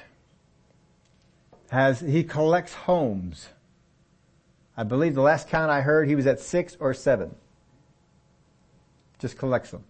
[1.70, 3.48] has, he collects homes.
[4.76, 7.34] I believe the last count I heard, he was at six or seven.
[9.18, 9.84] Just collects them.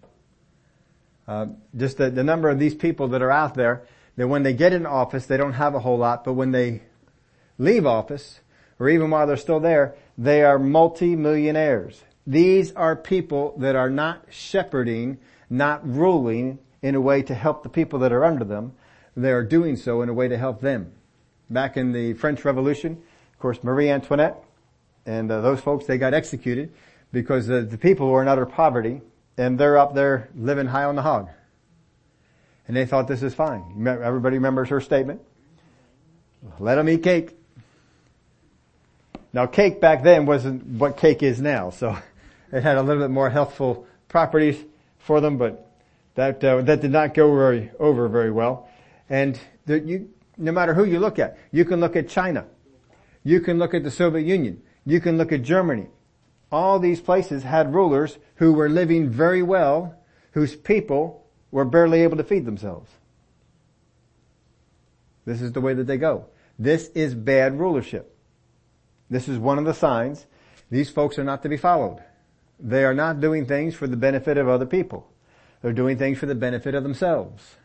[1.26, 3.82] Uh, just the, the number of these people that are out there,
[4.16, 6.82] that when they get in office, they don't have a whole lot, but when they
[7.58, 8.40] leave office,
[8.78, 12.02] or even while they're still there, they are multi-millionaires.
[12.26, 15.18] These are people that are not shepherding,
[15.50, 18.72] not ruling in a way to help the people that are under them.
[19.16, 20.92] They are doing so in a way to help them
[21.50, 22.92] back in the French Revolution.
[23.32, 24.42] Of course, Marie Antoinette
[25.06, 26.72] and uh, those folks, they got executed
[27.12, 29.00] because uh, the people were in utter poverty
[29.38, 31.28] and they're up there living high on the hog.
[32.66, 33.87] And they thought this is fine.
[33.87, 35.20] Everybody remembers her statement.
[36.59, 37.37] Let them eat cake.
[39.32, 41.96] Now cake back then wasn't what cake is now, so
[42.52, 44.56] it had a little bit more healthful properties
[44.98, 45.70] for them, but
[46.14, 48.68] that, uh, that did not go very, over very well.
[49.09, 51.38] And the, you, no matter who you look at.
[51.53, 52.46] You can look at China.
[53.25, 54.62] You can look at the Soviet Union.
[54.85, 55.88] You can look at Germany.
[56.53, 59.94] All these places had rulers who were living very well,
[60.33, 62.90] whose people were barely able to feed themselves.
[65.25, 66.27] This is the way that they go.
[66.59, 68.16] This is bad rulership.
[69.11, 70.27] This is one of the signs.
[70.70, 72.03] These folks are not to be followed.
[72.59, 75.11] They are not doing things for the benefit of other people.
[75.62, 77.57] They're doing things for the benefit of themselves.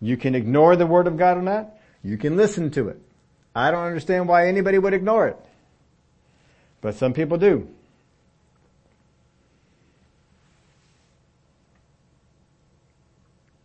[0.00, 1.70] You can ignore the Word of God or not.
[2.02, 3.00] You can listen to it.
[3.54, 5.36] I don't understand why anybody would ignore it.
[6.80, 7.68] But some people do.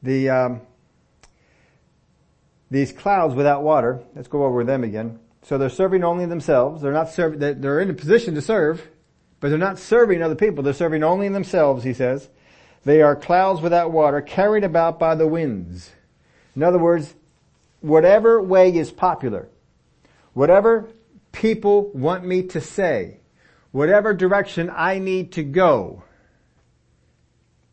[0.01, 0.61] The, um,
[2.71, 5.19] these clouds without water, let's go over them again.
[5.43, 6.81] So they're serving only themselves.
[6.81, 8.87] They're not serving, they're in a position to serve,
[9.39, 10.63] but they're not serving other people.
[10.63, 12.29] They're serving only themselves, he says.
[12.83, 15.91] They are clouds without water, carried about by the winds.
[16.55, 17.15] In other words,
[17.81, 19.47] whatever way is popular,
[20.33, 20.89] whatever
[21.31, 23.17] people want me to say,
[23.71, 26.03] whatever direction I need to go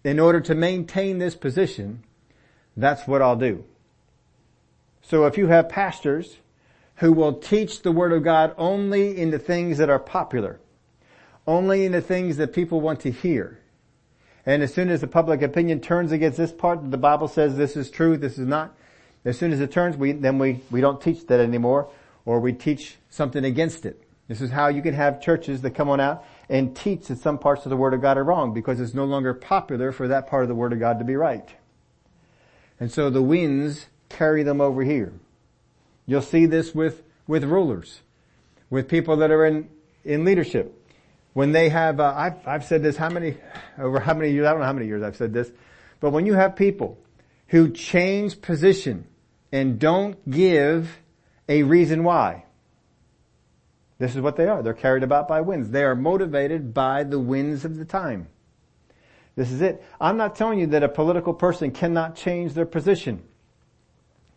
[0.05, 2.05] in order to maintain this position,
[2.77, 3.65] that's what I'll do.
[5.03, 6.39] So if you have pastors
[6.97, 10.61] who will teach the Word of God only in the things that are popular,
[11.47, 13.59] only in the things that people want to hear,
[14.49, 17.77] and as soon as the public opinion turns against this part the Bible says this
[17.77, 18.75] is true, this is not,
[19.27, 21.91] as soon as it turns, we, then we, we don't teach that anymore,
[22.25, 24.03] or we teach something against it.
[24.27, 27.37] This is how you can have churches that come on out and teach that some
[27.37, 30.27] parts of the Word of God are wrong because it's no longer popular for that
[30.29, 31.51] part of the Word of God to be right.
[32.81, 35.13] And so the winds carry them over here.
[36.07, 38.01] You'll see this with, with rulers,
[38.71, 39.69] with people that are in,
[40.07, 40.75] in leadership.
[41.39, 43.37] When they have, uh, I've, I've said this how many,
[43.79, 45.49] over how many years, I don't know how many years I've said this,
[46.01, 46.99] but when you have people
[47.47, 49.07] who change position
[49.53, 50.99] and don't give
[51.49, 52.45] a reason why,
[54.01, 54.65] this is what they are.
[54.65, 55.71] They're carried about by winds.
[55.71, 58.27] They are motivated by the winds of the time.
[59.37, 59.81] This is it.
[60.01, 63.23] I'm not telling you that a political person cannot change their position.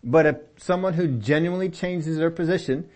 [0.03, 2.91] But if someone who genuinely changes their position,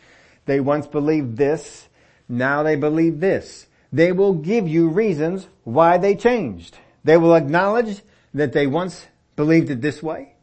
[0.46, 1.90] they once believed this,
[2.30, 3.66] now they believe this.
[3.96, 6.78] They will give you reasons why they changed.
[7.06, 8.02] They will acknowledge
[8.34, 9.06] that they once
[9.38, 10.34] believed it this way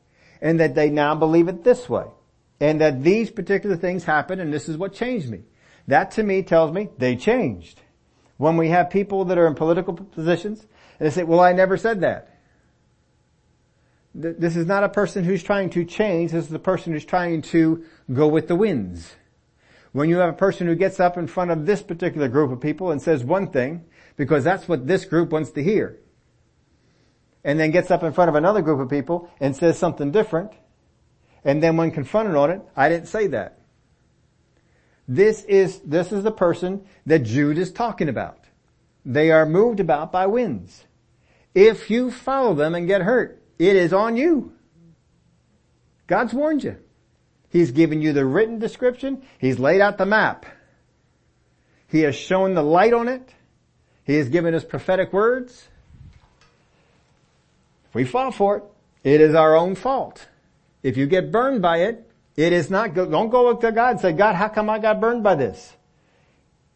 [0.40, 2.07] and that they now believe it this way
[2.61, 5.42] and that these particular things happened and this is what changed me.
[5.86, 7.78] That to me tells me they changed.
[8.38, 10.66] When we have people that are in political positions
[10.98, 12.38] and they say, well, I never said that.
[14.14, 16.32] This is not a person who's trying to change.
[16.32, 19.14] This is a person who's trying to go with the winds.
[19.93, 22.61] When you have a person who gets up in front of this particular group of
[22.61, 23.84] people and says one thing,
[24.16, 25.99] because that's what this group wants to hear,
[27.45, 30.53] and then gets up in front of another group of people and says something different,
[31.45, 33.59] and then when confronted on it, I didn't say that.
[35.09, 38.38] This is, this is the person that Jude is talking about.
[39.05, 40.84] They are moved about by winds.
[41.55, 44.53] If you follow them and get hurt, it is on you.
[46.07, 46.78] God's warned you.
[47.53, 49.22] He's given you the written description.
[49.38, 50.46] He's laid out the map.
[51.86, 53.28] He has shown the light on it.
[54.05, 55.68] He has given us prophetic words.
[57.90, 58.64] If we fall for it,
[59.05, 60.26] it is our own fault.
[60.82, 64.00] If you get burned by it, it is not, don't go up to God and
[64.00, 65.74] say, God, how come I got burned by this?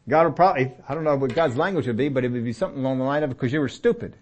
[0.07, 2.53] God will probably, I don't know what God's language would be, but it would be
[2.53, 4.15] something along the line of because you were stupid.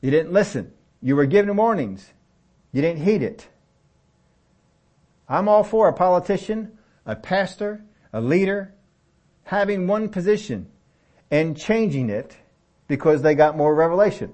[0.00, 0.72] You didn't listen.
[1.02, 2.10] You were given warnings.
[2.72, 3.46] You didn't heed it.
[5.28, 8.74] I'm all for a politician, a pastor, a leader,
[9.44, 10.68] having one position
[11.30, 12.36] and changing it
[12.88, 14.32] because they got more revelation.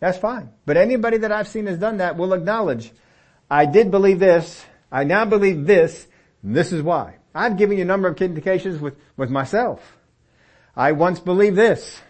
[0.00, 0.50] That's fine.
[0.66, 2.92] But anybody that I've seen has done that will acknowledge,
[3.50, 6.06] I did believe this, I now believe this,
[6.42, 7.16] this is why.
[7.34, 9.96] I've given you a number of indications with, with myself.
[10.76, 12.00] I once believed this.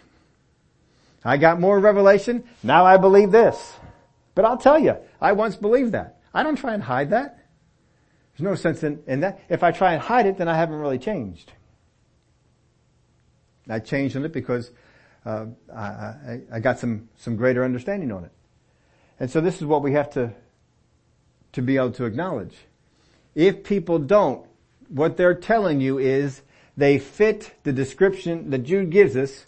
[1.25, 2.45] I got more revelation.
[2.63, 3.75] Now I believe this.
[4.35, 6.21] But I'll tell you, I once believed that.
[6.35, 7.44] I don't try and hide that.
[8.37, 9.41] There's no sense in, in that.
[9.49, 11.53] If I try and hide it, then I haven't really changed.
[13.69, 14.71] I changed on it because
[15.25, 18.33] uh, I, I, I got some, some greater understanding on it.
[19.21, 20.33] And so this is what we have to,
[21.53, 22.57] to be able to acknowledge.
[23.35, 24.47] If people don't,
[24.89, 26.43] what they're telling you is
[26.77, 29.47] they fit the description that Jude gives us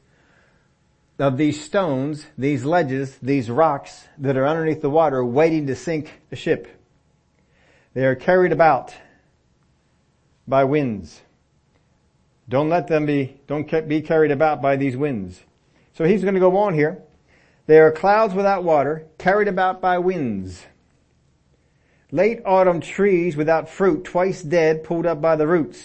[1.19, 6.21] of these stones, these ledges, these rocks that are underneath the water waiting to sink
[6.31, 6.69] a ship.
[7.97, 8.95] They are carried about
[10.47, 11.23] by winds.
[12.47, 15.41] Don't let them be, don't be carried about by these winds.
[15.95, 16.99] So he's going to go on here.
[17.65, 20.67] They are clouds without water, carried about by winds.
[22.11, 25.83] Late autumn trees without fruit, twice dead, pulled up by the roots.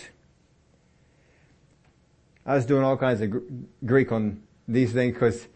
[2.45, 3.41] I was doing all kinds of
[3.85, 5.47] Greek on these things because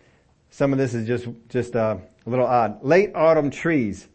[0.51, 2.81] some of this is just, just uh, a little odd.
[2.81, 4.07] Late autumn trees.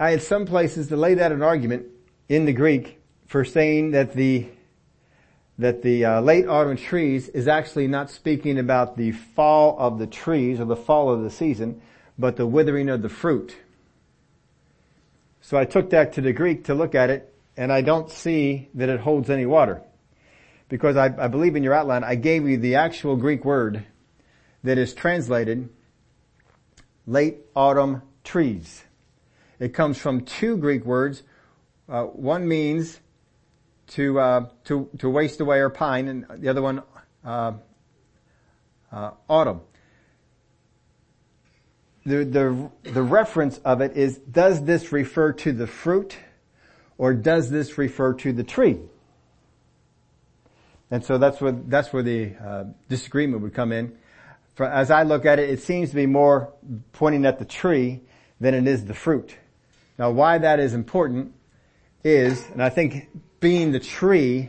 [0.00, 1.84] I had some places to lay that an argument
[2.26, 4.46] in the Greek for saying that the
[5.58, 10.06] that the uh, late autumn trees is actually not speaking about the fall of the
[10.06, 11.82] trees or the fall of the season,
[12.18, 13.54] but the withering of the fruit.
[15.42, 18.70] So I took that to the Greek to look at it, and I don't see
[18.72, 19.82] that it holds any water
[20.70, 23.84] because I, I believe in your outline, I gave you the actual Greek word
[24.64, 25.68] that is translated
[27.06, 28.84] late autumn trees.
[29.60, 31.22] It comes from two Greek words.
[31.88, 32.98] Uh, one means
[33.88, 36.82] to, uh, to, to waste away or pine, and the other one,
[37.24, 37.52] uh,
[38.90, 39.60] uh autumn.
[42.06, 46.16] The, the, the reference of it is, does this refer to the fruit
[46.96, 48.78] or does this refer to the tree?
[50.90, 53.98] And so that's where, that's where the uh, disagreement would come in.
[54.54, 56.52] For, as I look at it, it seems to be more
[56.92, 58.00] pointing at the tree
[58.40, 59.36] than it is the fruit.
[60.00, 61.34] Now why that is important
[62.02, 64.48] is, and I think being the tree,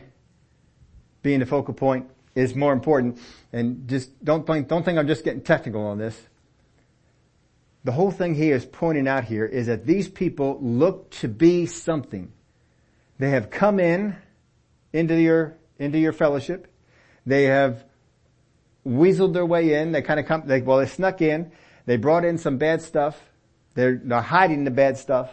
[1.20, 3.18] being the focal point is more important,
[3.52, 6.18] and just don't think, don't think I'm just getting technical on this.
[7.84, 11.66] The whole thing he is pointing out here is that these people look to be
[11.66, 12.32] something.
[13.18, 14.16] They have come in
[14.94, 16.66] into your into your fellowship.
[17.26, 17.84] They have
[18.86, 19.92] weaseled their way in.
[19.92, 21.52] They kind of come, they, well, they snuck in.
[21.84, 23.20] They brought in some bad stuff
[23.74, 25.30] They're, they're hiding the bad stuff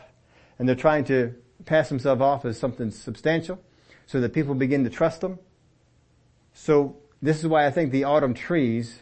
[0.60, 1.34] and they're trying to
[1.66, 3.60] pass themselves off as something substantial
[4.06, 5.40] so that people begin to trust them.
[6.54, 9.00] So this is why I think the autumn trees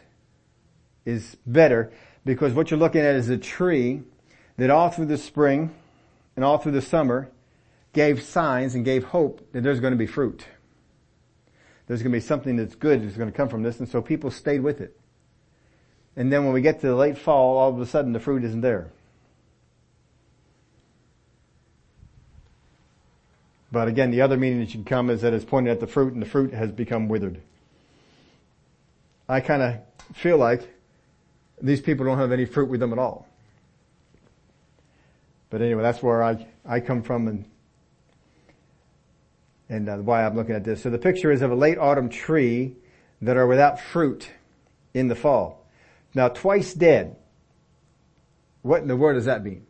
[1.04, 1.92] is better
[2.24, 4.02] because what you're looking at is a tree
[4.56, 5.74] that all through the spring
[6.36, 7.30] and all through the summer
[7.92, 10.44] gave signs and gave hope that there's going to be fruit.
[11.86, 14.02] There's going to be something that's good that's going to come from this and so
[14.02, 14.98] people stayed with it.
[16.16, 18.44] And then when we get to the late fall, all of a sudden the fruit
[18.44, 18.92] isn't there.
[23.70, 26.14] But again, the other meaning that should come is that it's pointed at the fruit
[26.14, 27.42] and the fruit has become withered.
[29.28, 30.66] I kind of feel like
[31.60, 33.28] these people don't have any fruit with them at all.
[35.50, 37.44] But anyway, that's where I, I come from and,
[39.68, 40.82] and uh, why I'm looking at this.
[40.82, 42.76] So the picture is of a late autumn tree
[43.20, 44.30] that are without fruit
[44.94, 45.66] in the fall.
[46.14, 47.16] Now twice dead.
[48.62, 49.66] What in the world does that mean?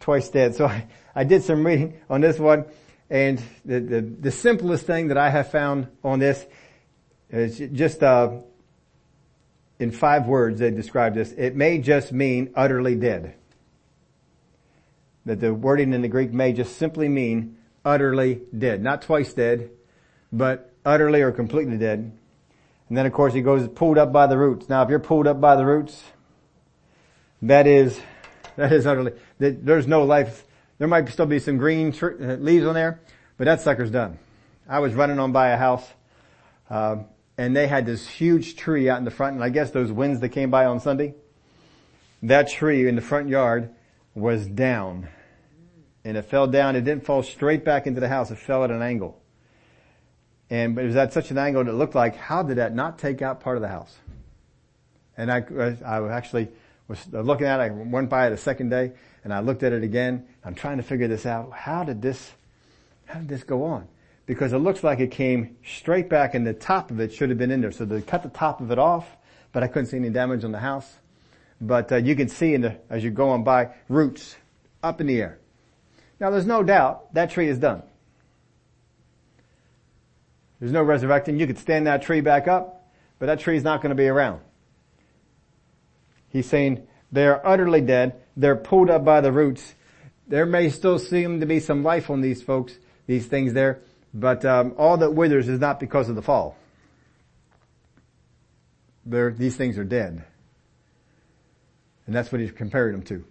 [0.00, 0.54] Twice dead.
[0.54, 0.86] So I,
[1.18, 2.66] I did some reading on this one,
[3.10, 6.46] and the, the, the simplest thing that I have found on this
[7.28, 8.36] is just uh,
[9.80, 11.32] in five words they describe this.
[11.32, 13.34] It may just mean utterly dead.
[15.24, 18.80] That the wording in the Greek may just simply mean utterly dead.
[18.80, 19.70] Not twice dead,
[20.32, 22.12] but utterly or completely dead.
[22.88, 24.68] And then of course he goes pulled up by the roots.
[24.68, 26.00] Now if you're pulled up by the roots,
[27.42, 27.98] that is,
[28.54, 30.44] that is utterly, there's no life
[30.78, 33.00] there might still be some green tr- uh, leaves on there,
[33.36, 34.18] but that sucker's done.
[34.68, 35.86] I was running on by a house,
[36.70, 36.98] uh,
[37.36, 40.20] and they had this huge tree out in the front, and I guess those winds
[40.20, 41.14] that came by on Sunday,
[42.22, 43.70] that tree in the front yard
[44.14, 45.08] was down.
[46.04, 48.70] And it fell down, it didn't fall straight back into the house, it fell at
[48.70, 49.20] an angle.
[50.50, 52.98] And it was at such an angle that it looked like, how did that not
[52.98, 53.94] take out part of the house?
[55.16, 55.44] And I,
[55.84, 56.48] I actually
[56.88, 59.72] was looking at it, I went by it a second day, and I looked at
[59.72, 60.26] it again.
[60.44, 61.52] I'm trying to figure this out.
[61.52, 62.32] How did this,
[63.06, 63.86] how did this go on?
[64.26, 67.38] Because it looks like it came straight back and the top of it should have
[67.38, 67.72] been in there.
[67.72, 69.06] So they cut the top of it off,
[69.52, 70.96] but I couldn't see any damage on the house.
[71.60, 74.36] But uh, you can see in the, as you're going by, roots
[74.82, 75.38] up in the air.
[76.20, 77.82] Now there's no doubt that tree is done.
[80.60, 81.38] There's no resurrecting.
[81.38, 84.08] You could stand that tree back up, but that tree is not going to be
[84.08, 84.40] around.
[86.30, 88.20] He's saying they are utterly dead.
[88.36, 89.74] They're pulled up by the roots.
[90.26, 92.74] There may still seem to be some life on these folks,
[93.06, 93.80] these things there,
[94.12, 96.56] but um, all that withers is not because of the fall.
[99.06, 100.22] They're, these things are dead.
[102.06, 103.24] And that's what he's comparing them to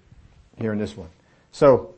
[0.60, 1.10] here in this one.
[1.52, 1.96] So,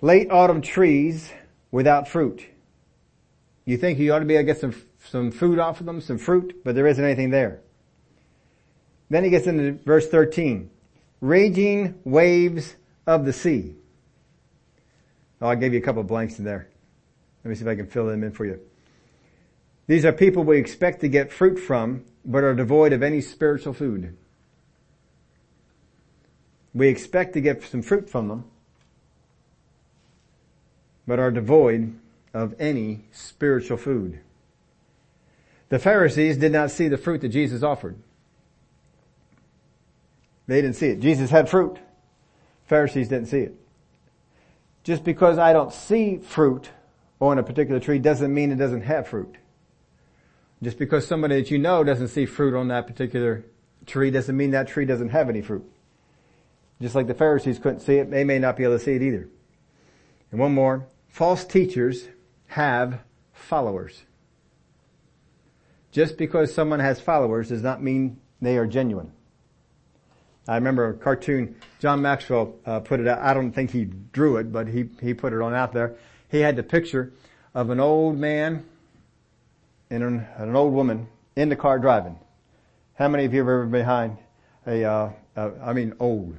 [0.00, 1.30] late autumn trees
[1.72, 2.44] without fruit.
[3.64, 4.74] You think you ought to be able to get some,
[5.08, 7.60] some food off of them, some fruit, but there isn't anything there.
[9.10, 10.70] Then he gets into verse 13.
[11.20, 12.76] Raging waves
[13.06, 13.74] of the sea.
[15.40, 16.68] Oh, I gave you a couple of blanks in there.
[17.44, 18.60] Let me see if I can fill them in for you.
[19.86, 23.74] These are people we expect to get fruit from, but are devoid of any spiritual
[23.74, 24.16] food.
[26.72, 28.44] We expect to get some fruit from them,
[31.06, 31.94] but are devoid
[32.32, 34.20] of any spiritual food.
[35.68, 37.96] The Pharisees did not see the fruit that Jesus offered.
[40.46, 41.00] They didn't see it.
[41.00, 41.78] Jesus had fruit.
[42.66, 43.54] Pharisees didn't see it.
[44.82, 46.70] Just because I don't see fruit
[47.20, 49.36] on a particular tree doesn't mean it doesn't have fruit.
[50.62, 53.44] Just because somebody that you know doesn't see fruit on that particular
[53.86, 55.70] tree doesn't mean that tree doesn't have any fruit.
[56.80, 59.02] Just like the Pharisees couldn't see it, they may not be able to see it
[59.02, 59.28] either.
[60.30, 62.08] And one more, false teachers
[62.48, 63.00] have
[63.32, 64.02] followers.
[65.92, 69.12] Just because someone has followers does not mean they are genuine.
[70.46, 73.20] I remember a cartoon, John Maxwell uh, put it out.
[73.20, 75.96] I don't think he drew it, but he, he put it on out there.
[76.30, 77.12] He had the picture
[77.54, 78.66] of an old man
[79.88, 82.18] and an, an old woman in the car driving.
[82.94, 84.18] How many of you have ever been behind
[84.66, 86.36] a, uh, uh, I mean old,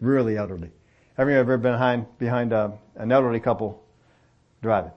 [0.00, 0.70] really elderly?
[1.16, 3.84] Have you ever been behind, behind uh, an elderly couple
[4.62, 4.92] driving?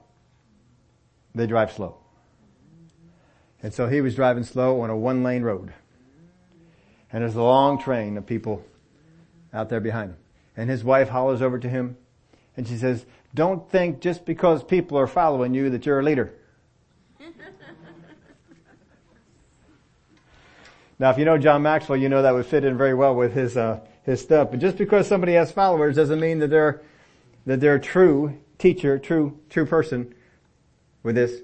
[1.36, 1.98] They drive slow.
[3.62, 5.74] And so he was driving slow on a one lane road.
[7.16, 8.62] And there's a long train of people
[9.54, 10.18] out there behind him.
[10.58, 11.96] And his wife hollers over to him
[12.58, 16.34] and she says, don't think just because people are following you that you're a leader.
[21.00, 23.32] now if you know John Maxwell, you know that would fit in very well with
[23.32, 24.52] his, uh, his stuff.
[24.52, 26.82] But just because somebody has followers doesn't mean that they're,
[27.46, 30.14] that they're a true teacher, true, true person
[31.02, 31.40] with this.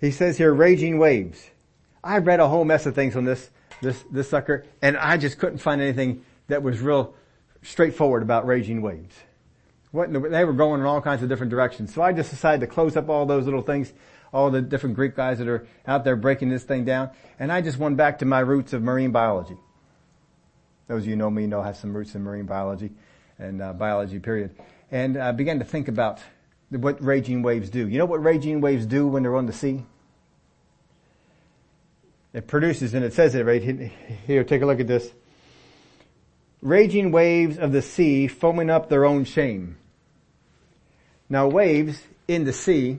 [0.00, 1.50] He says here, raging waves.
[2.04, 3.50] I read a whole mess of things on this
[3.80, 7.14] this, this sucker, and I just couldn't find anything that was real
[7.62, 9.14] straightforward about raging waves.
[9.90, 11.94] What the, they were going in all kinds of different directions.
[11.94, 13.92] So I just decided to close up all those little things,
[14.32, 17.60] all the different Greek guys that are out there breaking this thing down, and I
[17.60, 19.56] just went back to my roots of marine biology.
[20.88, 22.90] Those of you know me know I have some roots in marine biology
[23.38, 24.54] and uh, biology period.
[24.90, 26.20] And I began to think about
[26.70, 27.88] what raging waves do.
[27.88, 29.84] You know what raging waves do when they're on the sea?
[32.34, 33.62] It produces, and it says it right
[34.26, 35.08] here, take a look at this.
[36.60, 39.76] Raging waves of the sea foaming up their own shame.
[41.28, 42.98] Now waves in the sea,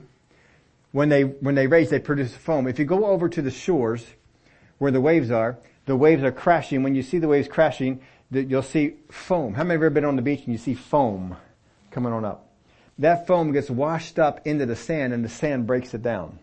[0.92, 2.66] when they, when they rage, they produce foam.
[2.66, 4.06] If you go over to the shores
[4.78, 6.82] where the waves are, the waves are crashing.
[6.82, 9.52] When you see the waves crashing, you'll see foam.
[9.52, 11.36] How many have ever been on the beach and you see foam
[11.90, 12.48] coming on up?
[12.98, 16.38] That foam gets washed up into the sand and the sand breaks it down.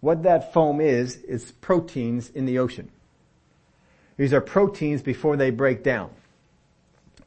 [0.00, 2.90] What that foam is, is proteins in the ocean.
[4.16, 6.10] These are proteins before they break down.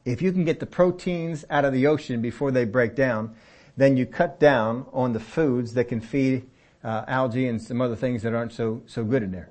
[0.04, 3.34] If you can get the proteins out of the ocean before they break down,
[3.76, 6.48] then you cut down on the foods that can feed
[6.84, 9.48] uh, algae and some other things that aren't so so good in there.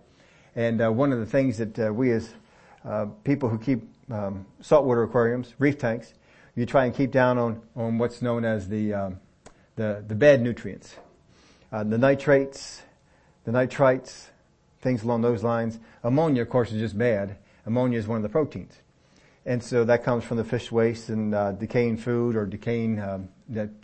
[0.56, 2.30] And uh, one of the things that uh, we as
[2.84, 6.14] uh, people who keep um, saltwater aquariums, reef tanks,
[6.56, 9.20] you try and keep down on, on what's known as the, um,
[9.76, 10.96] the, the bad nutrients.
[11.72, 12.82] Uh, the nitrates,
[13.46, 14.28] the nitrites,
[14.82, 15.80] things along those lines.
[16.04, 17.38] Ammonia, of course, is just bad.
[17.66, 18.74] Ammonia is one of the proteins.
[19.46, 23.30] And so that comes from the fish waste and uh, decaying food or decaying um,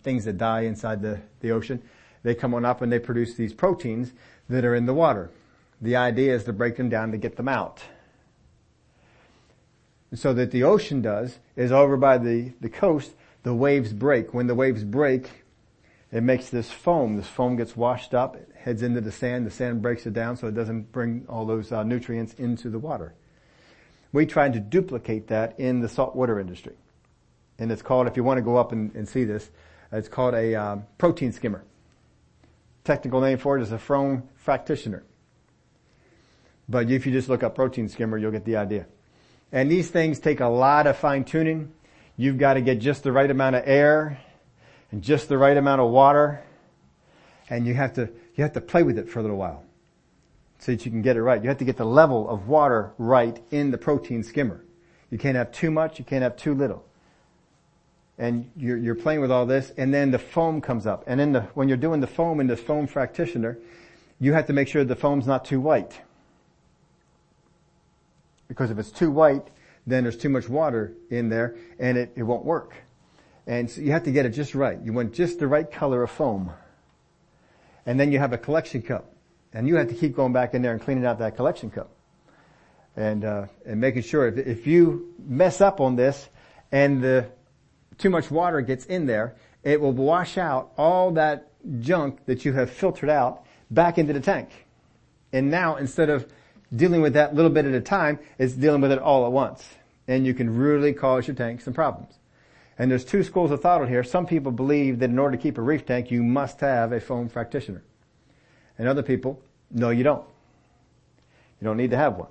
[0.02, 1.82] things that die inside the, the ocean.
[2.22, 4.12] They come on up and they produce these proteins
[4.48, 5.30] that are in the water.
[5.80, 7.82] The idea is to break them down to get them out
[10.14, 14.32] so that the ocean does is over by the, the coast, the waves break.
[14.32, 15.44] When the waves break,
[16.10, 17.16] it makes this foam.
[17.16, 20.46] This foam gets washed up, heads into the sand, the sand breaks it down so
[20.46, 23.14] it doesn't bring all those uh, nutrients into the water.
[24.12, 26.74] We tried to duplicate that in the saltwater industry.
[27.58, 29.50] And it's called, if you want to go up and, and see this,
[29.92, 31.64] it's called a um, protein skimmer.
[32.84, 35.02] Technical name for it is a foam fractionator.
[36.68, 38.86] But if you just look up protein skimmer, you'll get the idea.
[39.52, 41.72] And these things take a lot of fine tuning.
[42.16, 44.20] You've got to get just the right amount of air
[44.90, 46.42] and just the right amount of water.
[47.50, 49.64] And you have to, you have to play with it for a little while
[50.58, 51.42] so that you can get it right.
[51.42, 54.64] You have to get the level of water right in the protein skimmer.
[55.10, 56.84] You can't have too much, you can't have too little.
[58.18, 61.04] And you're, you're playing with all this and then the foam comes up.
[61.06, 63.58] And in the, when you're doing the foam in the foam fractionator,
[64.20, 66.00] you have to make sure the foam's not too white.
[68.48, 69.46] Because if it's too white,
[69.86, 72.74] then there's too much water in there and it, it won't work.
[73.48, 74.78] And so you have to get it just right.
[74.84, 76.52] You want just the right color of foam.
[77.86, 79.10] And then you have a collection cup.
[79.54, 81.88] And you have to keep going back in there and cleaning out that collection cup.
[82.94, 86.28] And, uh, and making sure if, if you mess up on this
[86.70, 87.30] and the,
[87.96, 89.34] too much water gets in there,
[89.64, 94.20] it will wash out all that junk that you have filtered out back into the
[94.20, 94.50] tank.
[95.32, 96.30] And now instead of
[96.74, 99.66] dealing with that little bit at a time, it's dealing with it all at once.
[100.06, 102.12] And you can really cause your tank some problems.
[102.78, 104.04] And there's two schools of thought on here.
[104.04, 107.00] Some people believe that in order to keep a reef tank, you must have a
[107.00, 107.82] foam fractionator.
[108.78, 110.24] And other people, no you don't.
[111.60, 112.28] You don't need to have one.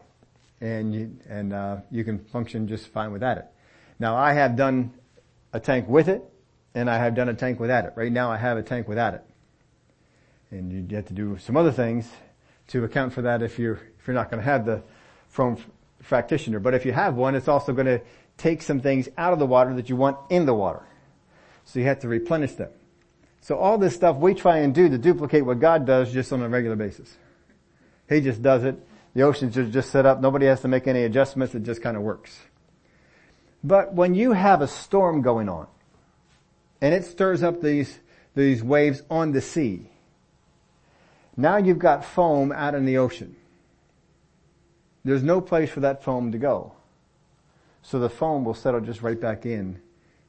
[0.62, 3.46] And you, and, uh, you can function just fine without it.
[4.00, 4.94] Now I have done
[5.52, 6.24] a tank with it,
[6.74, 7.94] and I have done a tank without it.
[7.96, 9.24] Right now I have a tank without it.
[10.50, 12.10] And you have to do some other things
[12.68, 14.82] to account for that if you're, if you're not going to have the
[15.28, 15.58] foam
[16.04, 16.62] fractionator.
[16.64, 18.02] But if you have one, it's also going to
[18.38, 20.84] take some things out of the water that you want in the water.
[21.66, 22.70] So you have to replenish them.
[23.42, 26.42] So all this stuff we try and do to duplicate what God does just on
[26.42, 27.16] a regular basis.
[28.10, 28.78] He just does it.
[29.14, 30.22] The oceans are just set up.
[30.22, 31.56] Nobody has to make any adjustments.
[31.56, 32.38] It just kind of works.
[33.64, 35.68] But when you have a storm going on
[36.82, 38.00] and it stirs up these,
[38.36, 39.90] these waves on the sea,
[41.36, 43.36] now you've got foam out in the ocean.
[45.04, 46.74] There's no place for that foam to go.
[47.88, 49.80] So the foam will settle just right back in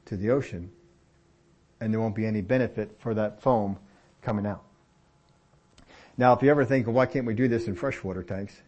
[0.05, 0.71] to the ocean
[1.81, 3.77] and there won't be any benefit for that foam
[4.21, 4.63] coming out.
[6.17, 8.61] Now if you ever think, well, why can't we do this in freshwater tanks?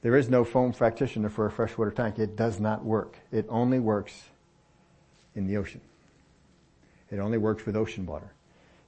[0.00, 2.18] There is no foam fractionator for a freshwater tank.
[2.18, 3.18] It does not work.
[3.30, 4.14] It only works
[5.34, 5.82] in the ocean.
[7.10, 8.32] It only works with ocean water.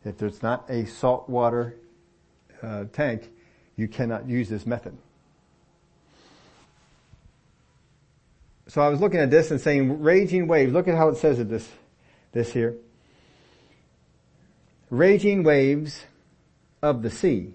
[0.06, 1.76] If there's not a saltwater
[2.62, 3.30] uh, tank,
[3.76, 4.96] you cannot use this method.
[8.70, 10.72] So I was looking at this and saying raging waves.
[10.72, 11.68] Look at how it says it this,
[12.30, 12.76] this here.
[14.90, 16.04] Raging waves
[16.80, 17.52] of the sea.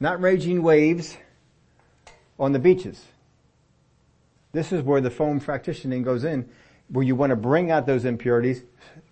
[0.00, 1.18] Not raging waves
[2.38, 3.04] on the beaches.
[4.52, 6.48] This is where the foam fractioning goes in,
[6.88, 8.62] where you want to bring out those impurities,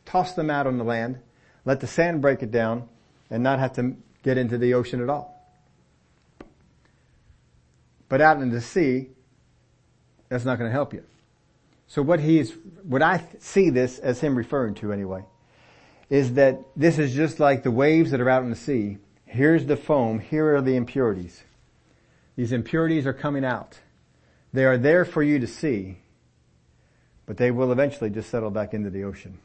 [0.07, 1.19] toss them out on the land,
[1.67, 2.89] let the sand break it down,
[3.29, 5.47] and not have to get into the ocean at all.
[8.09, 9.11] But out in the sea,
[10.29, 11.05] that's not going to help you.
[11.87, 12.53] So what he's,
[12.83, 15.25] what I see this as him referring to anyway,
[16.11, 18.99] is that this is just like the waves that are out in the sea.
[19.25, 21.45] Here's the foam, here are the impurities.
[22.37, 23.81] These impurities are coming out.
[24.53, 25.99] They are there for you to see,
[27.25, 29.39] but they will eventually just settle back into the ocean.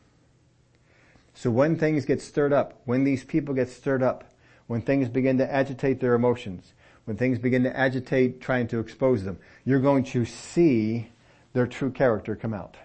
[1.34, 4.32] So when things get stirred up, when these people get stirred up,
[4.68, 6.74] when things begin to agitate their emotions,
[7.06, 11.10] when things begin to agitate trying to expose them, you're going to see
[11.54, 12.78] their true character come out.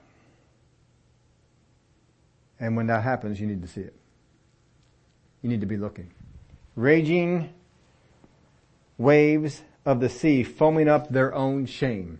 [2.58, 3.94] And when that happens, you need to see it.
[5.42, 6.10] You need to be looking.
[6.74, 7.52] Raging
[8.98, 12.18] waves of the sea foaming up their own shame.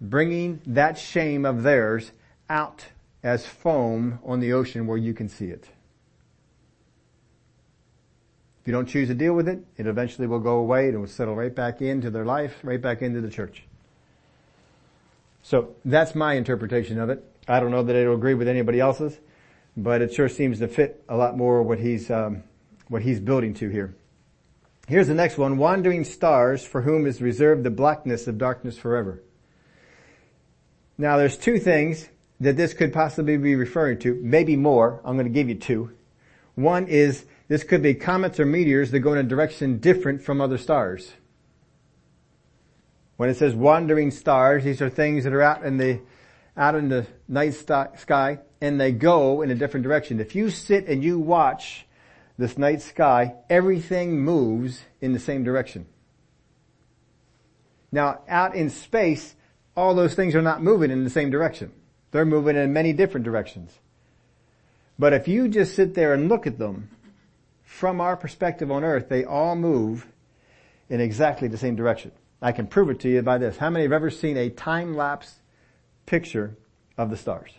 [0.00, 2.12] Bringing that shame of theirs
[2.48, 2.86] out
[3.22, 5.68] as foam on the ocean where you can see it.
[8.60, 10.98] If you don't choose to deal with it, it eventually will go away and it
[10.98, 13.64] will settle right back into their life, right back into the church.
[15.42, 17.24] So that's my interpretation of it.
[17.48, 19.18] I don't know that it'll agree with anybody else's,
[19.76, 22.42] but it sure seems to fit a lot more what he's um,
[22.88, 23.94] what he's building to here.
[24.86, 29.22] Here's the next one: wandering stars, for whom is reserved the blackness of darkness forever.
[30.98, 35.00] Now, there's two things that this could possibly be referring to, maybe more.
[35.02, 35.92] I'm going to give you two.
[36.56, 40.40] One is this could be comets or meteors that go in a direction different from
[40.40, 41.10] other stars.
[43.16, 46.00] When it says wandering stars, these are things that are out in the,
[46.56, 50.20] out in the night sky and they go in a different direction.
[50.20, 51.86] If you sit and you watch
[52.38, 55.86] this night sky, everything moves in the same direction.
[57.90, 59.34] Now out in space,
[59.76, 61.72] all those things are not moving in the same direction.
[62.12, 63.76] They're moving in many different directions.
[65.00, 66.90] But if you just sit there and look at them,
[67.70, 70.04] from our perspective on earth, they all move
[70.88, 72.10] in exactly the same direction.
[72.42, 73.56] I can prove it to you by this.
[73.58, 75.36] How many have ever seen a time-lapse
[76.04, 76.56] picture
[76.98, 77.52] of the stars?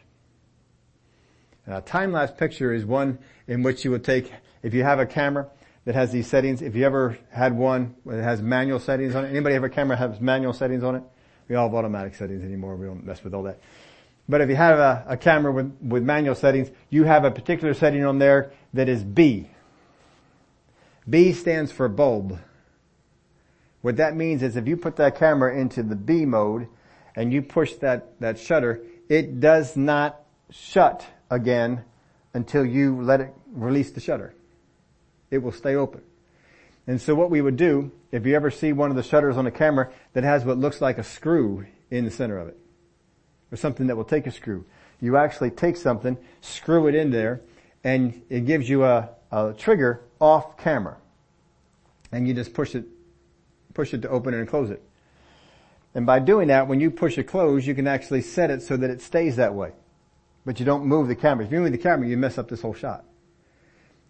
[1.66, 5.48] a time-lapse picture is one in which you would take, if you have a camera
[5.86, 9.30] that has these settings, if you ever had one that has manual settings on it,
[9.30, 11.04] anybody have a camera that has manual settings on it?
[11.48, 12.76] We all have automatic settings anymore.
[12.76, 13.62] We don't mess with all that.
[14.28, 17.74] But if you have a, a camera with, with manual settings, you have a particular
[17.74, 19.50] setting on there that is B.
[21.10, 22.40] B stands for bulb.
[23.82, 26.68] What that means is if you put that camera into the B mode
[27.16, 30.22] and you push that, that shutter, it does not
[30.52, 31.84] shut again
[32.34, 34.34] until you let it release the shutter.
[35.32, 36.02] It will stay open.
[36.88, 39.48] And so what we would do, if you ever see one of the shutters on
[39.48, 42.58] a camera that has what looks like a screw in the center of it,
[43.52, 44.66] or something that will take a screw,
[45.00, 47.42] you actually take something, screw it in there,
[47.84, 50.98] and it gives you a, a trigger off camera.
[52.12, 52.86] And you just push it
[53.74, 54.84] push it to open it and close it.
[55.94, 58.78] And by doing that, when you push it close, you can actually set it so
[58.78, 59.72] that it stays that way.
[60.46, 61.46] But you don't move the camera.
[61.46, 63.06] If you move the camera, you mess up this whole shot.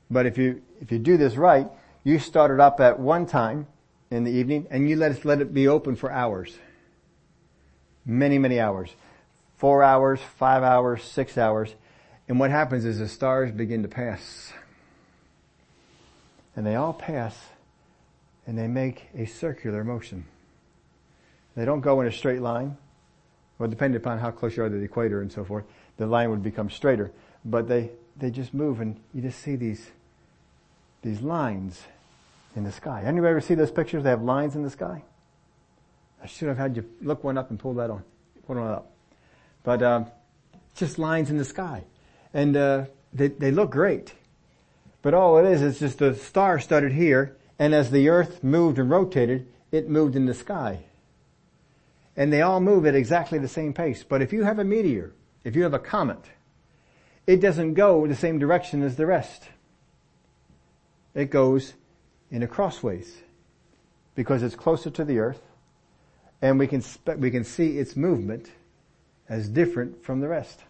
[0.10, 1.68] But if you, if you do this right,
[2.04, 3.68] you start it up at one time
[4.10, 6.58] in the evening and you let it, let it be open for hours.
[8.06, 8.90] Many, many hours.
[9.58, 11.74] Four hours, five hours, six hours.
[12.28, 14.54] And what happens is the stars begin to pass.
[16.56, 17.38] And they all pass
[18.46, 20.26] and they make a circular motion.
[21.56, 22.78] They don't go in a straight line.
[23.58, 25.66] Well, depending upon how close you are to the equator and so forth,
[25.98, 27.12] the line would become straighter.
[27.46, 29.92] But they, they just move and you just see these,
[31.04, 31.84] these lines
[32.56, 33.04] in the sky.
[33.06, 34.04] Anybody ever see those pictures?
[34.04, 35.04] They have lines in the sky.
[36.24, 38.04] I should have had you look one up and pull that on,
[38.46, 38.92] pull one up.
[39.64, 40.06] But um,
[40.76, 41.84] just lines in the sky,
[42.34, 44.14] and uh, they they look great.
[45.02, 48.78] But all it is is just a star studded here, and as the earth moved
[48.78, 50.86] and rotated, it moved in the sky.
[52.16, 54.04] And they all move at exactly the same pace.
[54.04, 56.26] But if you have a meteor, if you have a comet,
[57.26, 59.50] it doesn't go the same direction as the rest.
[61.14, 61.74] It goes
[62.30, 63.22] in a crossways
[64.16, 65.42] because it's closer to the earth
[66.42, 66.84] and we can,
[67.18, 68.50] we can see its movement
[69.30, 70.62] as different from the rest.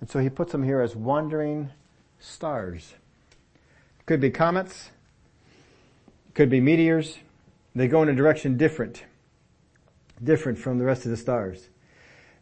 [0.00, 1.70] And so he puts them here as wandering
[2.20, 2.94] stars.
[4.06, 4.90] Could be comets,
[6.34, 7.18] could be meteors.
[7.74, 9.04] They go in a direction different,
[10.22, 11.68] different from the rest of the stars.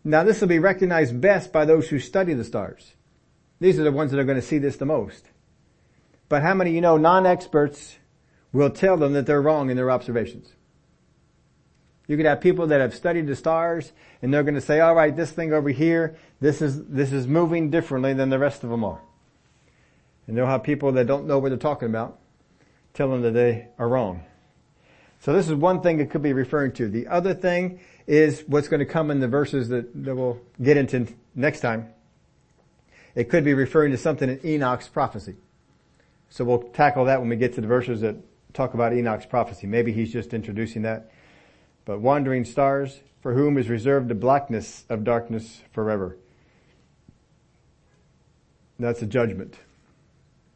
[0.04, 2.92] Now this will be recognized best by those who study the stars.
[3.60, 5.30] These are the ones that are going to see this the most.
[6.28, 7.96] But how many you know non-experts
[8.52, 10.52] will tell them that they're wrong in their observations?
[12.06, 14.94] You could have people that have studied the stars and they're going to say, all
[14.94, 18.70] right, this thing over here, this is, this is moving differently than the rest of
[18.70, 19.00] them are.
[20.26, 22.18] And they'll have people that don't know what they're talking about
[22.94, 24.24] tell them that they are wrong.
[25.20, 26.88] So this is one thing it could be referring to.
[26.88, 30.76] The other thing is what's going to come in the verses that, that we'll get
[30.76, 31.88] into next time.
[33.14, 35.36] It could be referring to something in Enoch's prophecy.
[36.30, 38.16] So we'll tackle that when we get to the verses that
[38.52, 39.66] talk about Enoch's prophecy.
[39.66, 41.10] Maybe he's just introducing that.
[41.84, 46.16] But wandering stars, for whom is reserved the blackness of darkness forever.
[48.78, 49.54] That's a judgment.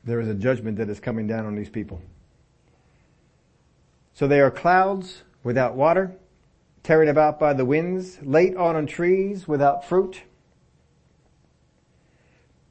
[0.09, 2.00] There is a judgment that is coming down on these people.
[4.14, 6.16] So they are clouds without water,
[6.82, 10.22] carried about by the winds, late autumn trees without fruit,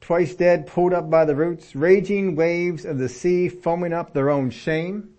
[0.00, 4.30] twice dead, pulled up by the roots, raging waves of the sea foaming up their
[4.30, 5.10] own shame,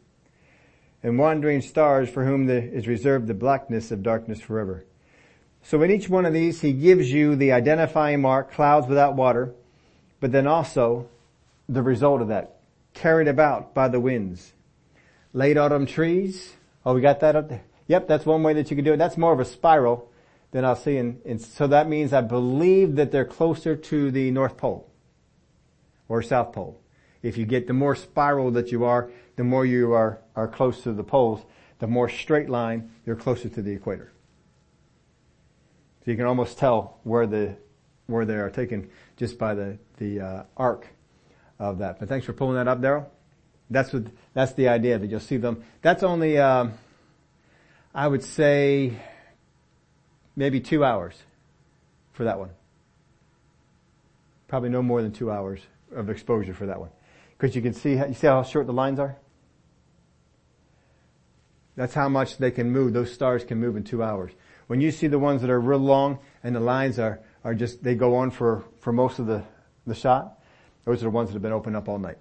[1.01, 4.83] and wandering stars for whom the, is reserved the blackness of darkness forever.
[5.63, 9.53] So in each one of these, he gives you the identifying mark, clouds without water,
[10.19, 11.07] but then also
[11.69, 12.59] the result of that,
[12.93, 14.53] carried about by the winds.
[15.31, 16.53] Late autumn trees.
[16.85, 17.63] Oh, we got that up there.
[17.87, 18.97] Yep, that's one way that you can do it.
[18.97, 20.11] That's more of a spiral
[20.51, 24.31] than I'll see in, in, so that means I believe that they're closer to the
[24.31, 24.91] North Pole
[26.07, 26.81] or South Pole.
[27.21, 30.81] If you get the more spiral that you are, the more you are, are close
[30.83, 31.41] to the poles,
[31.77, 34.11] the more straight line, you're closer to the equator.
[36.03, 37.57] So you can almost tell where the,
[38.07, 40.87] where they are taken just by the, the, uh, arc
[41.59, 41.99] of that.
[41.99, 43.05] But thanks for pulling that up, Daryl.
[43.69, 45.63] That's what, that's the idea that you'll see them.
[45.81, 46.73] That's only, um,
[47.93, 48.93] I would say,
[50.35, 51.15] maybe two hours
[52.13, 52.49] for that one.
[54.47, 55.59] Probably no more than two hours
[55.93, 56.89] of exposure for that one.
[57.37, 59.15] Because you can see, you see how short the lines are?
[61.75, 62.93] That's how much they can move.
[62.93, 64.31] Those stars can move in two hours.
[64.67, 67.83] When you see the ones that are real long and the lines are, are just,
[67.83, 69.43] they go on for, for most of the,
[69.87, 70.38] the shot,
[70.85, 72.17] those are the ones that have been open up all night.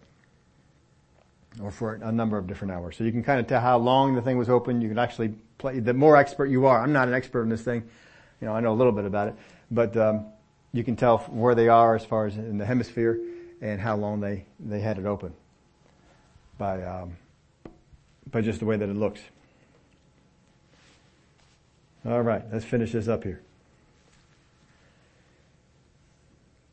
[1.62, 2.96] Or for a number of different hours.
[2.96, 4.80] So you can kind of tell how long the thing was open.
[4.80, 7.62] You can actually play, the more expert you are, I'm not an expert in this
[7.62, 7.82] thing.
[8.40, 9.34] You know, I know a little bit about it,
[9.70, 10.26] but, um,
[10.72, 13.18] you can tell where they are as far as in the hemisphere
[13.60, 15.32] and how long they, they had it open
[16.58, 17.16] by, um,
[18.30, 19.20] by just the way that it looks.
[22.04, 23.40] All right, let's finish this up here.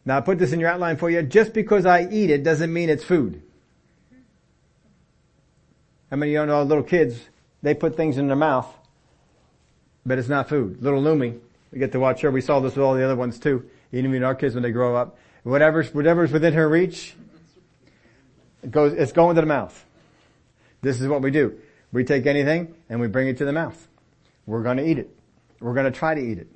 [0.05, 1.23] Now I put this in your outline for you.
[1.23, 3.41] Just because I eat it doesn't mean it's food.
[6.11, 7.19] How many of you know little kids,
[7.63, 8.71] they put things in their mouth,
[10.05, 10.81] but it's not food.
[10.81, 11.39] Little Lumi,
[11.71, 12.29] we get to watch her.
[12.29, 13.67] We saw this with all the other ones too.
[13.91, 15.17] Even our kids when they grow up.
[15.43, 17.15] Whatever's, whatever's within her reach,
[18.63, 19.85] it goes, it's going to the mouth.
[20.81, 21.59] This is what we do.
[21.91, 23.87] We take anything and we bring it to the mouth.
[24.45, 25.09] We're going to eat it.
[25.59, 26.47] We're going to try to eat it.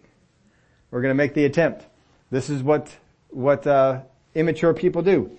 [0.92, 1.86] We're going to make the attempt.
[2.30, 2.96] This is what
[3.30, 4.02] what uh,
[4.36, 5.38] immature people do.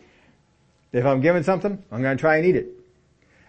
[0.93, 2.69] If I'm given something, I'm going to try and eat it.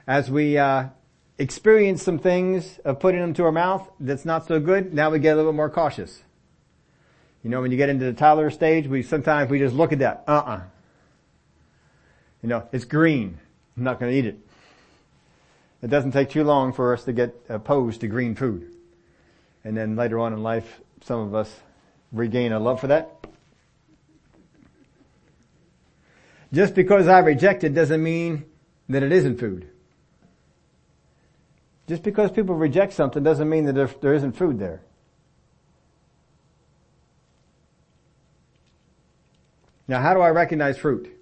[0.08, 0.90] As we uh,
[1.38, 5.20] experience some things of putting them to our mouth that's not so good, now we
[5.20, 6.22] get a little bit more cautious.
[7.44, 10.00] You know, when you get into the toddler stage, we sometimes we just look at
[10.00, 10.24] that.
[10.28, 10.62] Uh-uh.
[12.44, 13.40] You know, it's green.
[13.76, 14.38] I'm not going to eat it.
[15.82, 18.72] It doesn't take too long for us to get opposed to green food.
[19.64, 21.60] And then later on in life, some of us
[22.12, 23.21] regain a love for that.
[26.54, 28.46] Just because I reject it doesn't mean
[28.90, 29.70] that it isn't food.
[31.88, 34.82] Just because people reject something doesn't mean that there, there isn't food there.
[39.88, 41.18] Now how do I recognize fruit?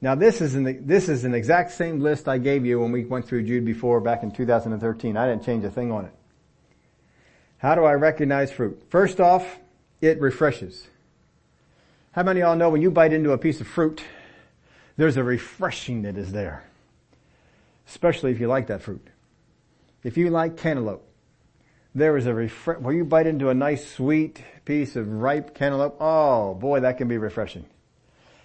[0.00, 3.04] Now this is an, this is an exact same list I gave you when we
[3.04, 5.16] went through Jude before back in 2013.
[5.16, 6.12] I didn't change a thing on it.
[7.58, 8.80] How do I recognize fruit?
[8.90, 9.58] First off,
[10.00, 10.86] it refreshes.
[12.16, 14.02] How many of y'all know when you bite into a piece of fruit,
[14.96, 16.64] there's a refreshing that is there.
[17.86, 19.06] Especially if you like that fruit.
[20.02, 21.06] If you like cantaloupe,
[21.94, 25.98] there is a refresh, when you bite into a nice sweet piece of ripe cantaloupe,
[26.00, 27.66] oh boy, that can be refreshing.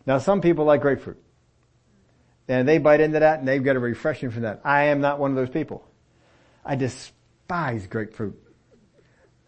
[0.06, 1.24] Now some people like grapefruit.
[2.50, 4.60] And they bite into that and they've got a refreshing from that.
[4.66, 5.82] I am not one of those people.
[6.66, 8.38] I despise grapefruit.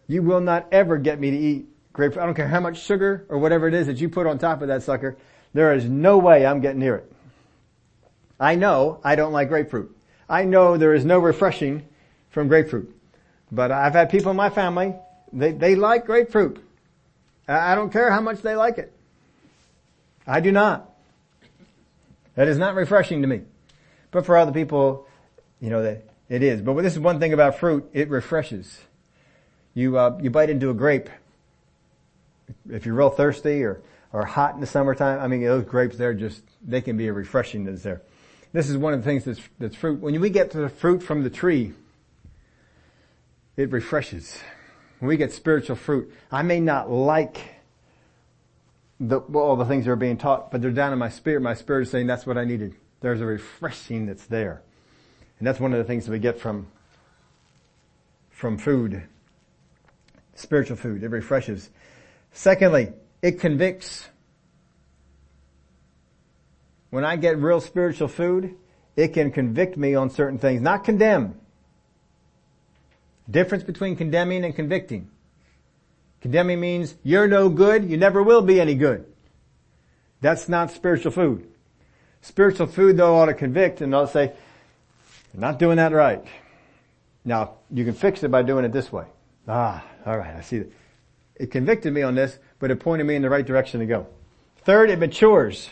[0.06, 2.22] You will not ever get me to eat grapefruit.
[2.22, 4.60] I don't care how much sugar or whatever it is that you put on top
[4.60, 5.16] of that sucker.
[5.54, 7.12] There is no way I'm getting near it.
[8.38, 9.96] I know I don't like grapefruit.
[10.28, 11.86] I know there is no refreshing
[12.30, 12.94] from grapefruit.
[13.50, 14.94] But I've had people in my family,
[15.32, 16.62] they, they like grapefruit.
[17.48, 18.92] I don't care how much they like it.
[20.26, 20.90] I do not.
[22.34, 23.42] That is not refreshing to me.
[24.10, 25.06] But for other people,
[25.60, 26.62] you know, they, It is.
[26.62, 28.80] But this is one thing about fruit, it refreshes.
[29.74, 31.10] You, uh, you bite into a grape.
[32.68, 33.82] If you're real thirsty or,
[34.12, 37.12] or hot in the summertime, I mean, those grapes, they're just, they can be a
[37.12, 38.02] refreshing that's there.
[38.52, 40.00] This is one of the things that's, that's fruit.
[40.00, 41.72] When we get to the fruit from the tree,
[43.56, 44.38] it refreshes.
[45.00, 47.40] When we get spiritual fruit, I may not like
[49.00, 51.42] the, all the things that are being taught, but they're down in my spirit.
[51.42, 52.74] My spirit is saying that's what I needed.
[53.00, 54.62] There's a refreshing that's there.
[55.38, 56.68] And that's one of the things that we get from,
[58.30, 59.02] from food.
[60.36, 61.02] Spiritual food.
[61.02, 61.70] It refreshes.
[62.34, 64.06] Secondly, it convicts.
[66.90, 68.56] When I get real spiritual food,
[68.96, 71.40] it can convict me on certain things, not condemn.
[73.30, 75.08] Difference between condemning and convicting.
[76.20, 79.06] Condemning means you're no good, you never will be any good.
[80.20, 81.48] That's not spiritual food.
[82.20, 84.32] Spiritual food though ought to convict and ought to say,
[85.32, 86.24] you're not doing that right.
[87.24, 89.04] Now, you can fix it by doing it this way.
[89.46, 90.72] Ah, alright, I see that.
[91.36, 94.06] It convicted me on this, but it pointed me in the right direction to go.
[94.64, 95.68] Third, it matures.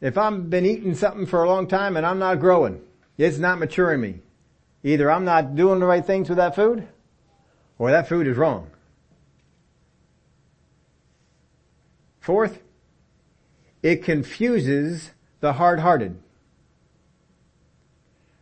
[0.00, 2.80] If I've been eating something for a long time and I'm not growing,
[3.18, 4.20] it's not maturing me.
[4.82, 6.88] Either I'm not doing the right things with that food,
[7.78, 8.70] or that food is wrong.
[12.20, 12.62] Fourth,
[13.82, 16.18] it confuses the hard-hearted.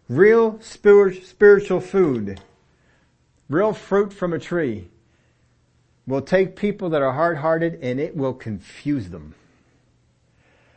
[0.08, 2.40] Real spiritual food,
[3.48, 4.88] real fruit from a tree,
[6.08, 9.34] will take people that are hard-hearted and it will confuse them.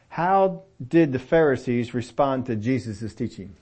[0.09, 3.55] How did the Pharisees respond to Jesus' teaching?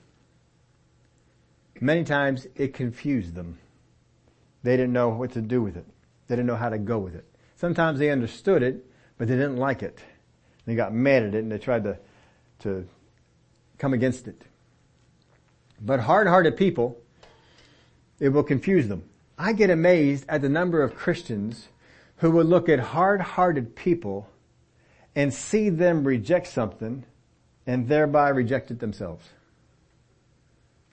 [1.80, 3.58] Many times it confused them.
[4.64, 5.86] They didn't know what to do with it.
[6.26, 7.24] They didn't know how to go with it.
[7.54, 8.84] Sometimes they understood it,
[9.16, 10.00] but they didn't like it.
[10.66, 11.98] They got mad at it and they tried to,
[12.60, 12.88] to
[13.78, 14.42] come against it.
[15.80, 17.00] But hard-hearted people,
[18.18, 19.04] it will confuse them.
[19.40, 21.68] I get amazed at the number of Christians
[22.16, 24.28] who will look at hard-hearted people
[25.16, 27.04] and see them reject something
[27.66, 29.26] and thereby reject it themselves.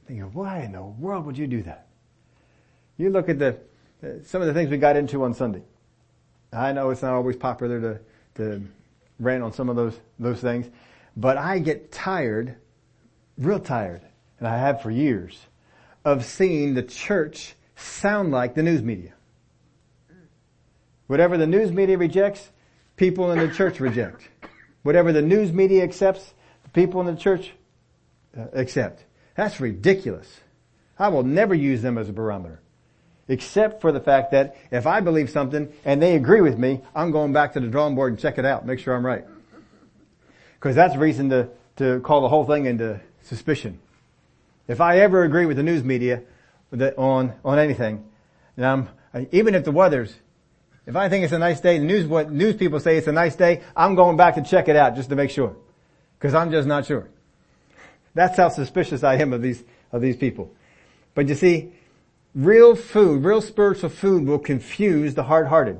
[0.07, 1.87] Thinking, why in the world would you do that?
[2.95, 3.57] You look at the,
[4.01, 5.63] uh, some of the things we got into on Sunday.
[6.53, 7.99] I know it's not always popular to,
[8.35, 8.65] to
[9.19, 10.67] rant on some of those, those things,
[11.17, 12.55] but I get tired,
[13.37, 14.03] real tired,
[14.39, 15.37] and I have for years,
[16.05, 19.13] of seeing the church sound like the news media.
[21.07, 22.49] Whatever the news media rejects,
[22.97, 24.27] people in the church reject.
[24.83, 27.53] Whatever the news media accepts, the people in the church
[28.37, 29.05] uh, accept.
[29.35, 30.41] That's ridiculous.
[30.99, 32.59] I will never use them as a barometer.
[33.29, 37.11] Except for the fact that if I believe something and they agree with me, I'm
[37.11, 39.25] going back to the drawing board and check it out, make sure I'm right.
[40.59, 43.79] Cause that's reason to, to call the whole thing into suspicion.
[44.67, 46.23] If I ever agree with the news media
[46.71, 48.05] on, on anything,
[48.55, 48.89] and I'm,
[49.31, 50.13] even if the weather's,
[50.85, 53.11] if I think it's a nice day, the news, what news people say it's a
[53.11, 55.55] nice day, I'm going back to check it out just to make sure.
[56.19, 57.09] Cause I'm just not sure.
[58.15, 60.51] That's how suspicious I am of these, of these people.
[61.13, 61.73] But you see,
[62.33, 65.79] real food, real spiritual food will confuse the hard-hearted.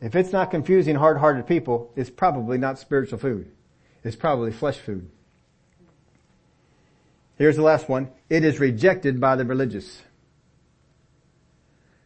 [0.00, 3.50] If it's not confusing hard-hearted people, it's probably not spiritual food.
[4.02, 5.08] It's probably flesh food.
[7.40, 8.10] Here's the last one.
[8.28, 10.02] It is rejected by the religious.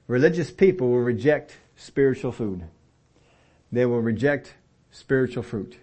[0.07, 2.63] Religious people will reject spiritual food.
[3.73, 4.55] They will reject
[4.93, 5.77] spiritual fruit.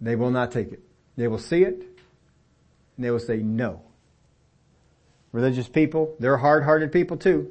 [0.00, 0.80] They will not take it.
[1.16, 1.74] They will see it
[2.96, 3.82] and they will say no.
[5.32, 7.50] Religious people, they're hard-hearted people too.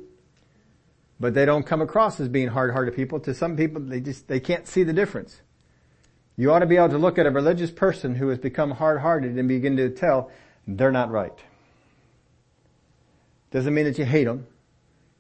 [1.20, 3.20] But they don't come across as being hard-hearted people.
[3.20, 5.42] To some people, they just, they can't see the difference.
[6.36, 9.38] You ought to be able to look at a religious person who has become hard-hearted
[9.38, 10.32] and begin to tell
[10.68, 11.38] they're not right.
[13.52, 14.48] Doesn't mean that you hate them,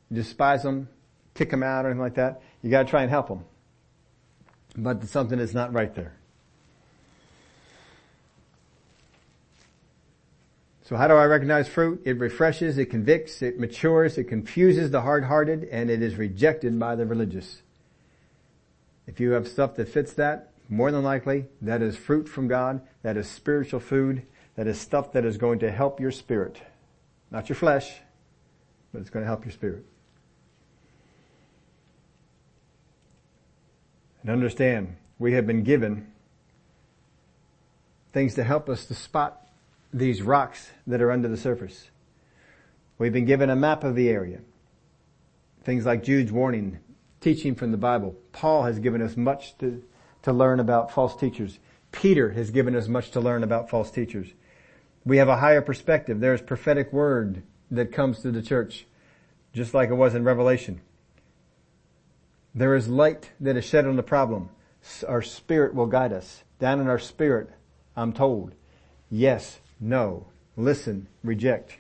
[0.10, 0.90] you despise them,
[1.36, 2.42] kick them out or anything like that.
[2.64, 3.46] You gotta try and help them.
[4.76, 6.14] But something is not right there.
[10.86, 12.02] So how do I recognize fruit?
[12.06, 16.96] It refreshes, it convicts, it matures, it confuses the hard-hearted, and it is rejected by
[16.96, 17.62] the religious.
[19.06, 22.82] If you have stuff that fits that, more than likely, that is fruit from God,
[23.04, 24.24] that is spiritual food,
[24.56, 26.62] that is stuff that is going to help your spirit.
[27.32, 27.92] Not your flesh,
[28.92, 29.86] but it's going to help your spirit.
[34.22, 36.08] And understand, we have been given
[38.12, 39.48] things to help us to spot
[39.94, 41.90] these rocks that are under the surface.
[42.98, 44.40] We've been given a map of the area.
[45.64, 46.80] Things like Jude's warning,
[47.22, 48.16] teaching from the Bible.
[48.32, 49.84] Paul has given us much to,
[50.24, 51.60] to learn about false teachers.
[51.92, 54.28] Peter has given us much to learn about false teachers.
[55.06, 56.20] We have a higher perspective.
[56.20, 58.86] There's prophetic word that comes to the church,
[59.54, 60.82] just like it was in Revelation.
[62.56, 64.50] There is light that is shed on the problem.
[65.08, 66.44] Our spirit will guide us.
[66.60, 67.50] Down in our spirit,
[67.96, 68.54] I'm told,
[69.10, 71.78] yes, no, listen, reject.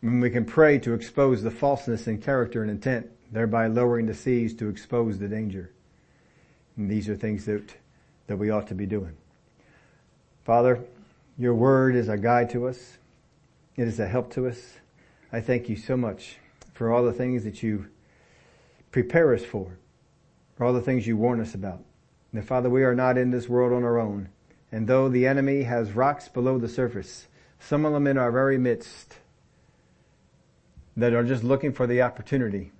[0.00, 4.14] When we can pray to expose the falseness in character and intent, thereby lowering the
[4.14, 5.68] seas to expose the danger.
[6.76, 7.74] And these are things that,
[8.28, 9.16] that we ought to be doing.
[10.44, 10.84] Father,
[11.36, 12.96] your word is a guide to us.
[13.76, 14.74] It is a help to us.
[15.32, 16.36] I thank you so much
[16.74, 17.88] for all the things that you
[18.92, 19.78] prepare us for,
[20.56, 21.82] for all the things you warn us about.
[22.32, 24.28] And Father, we are not in this world on our own.
[24.70, 27.26] And though the enemy has rocks below the surface,
[27.58, 29.16] some of them in our very midst
[30.96, 32.70] that are just looking for the opportunity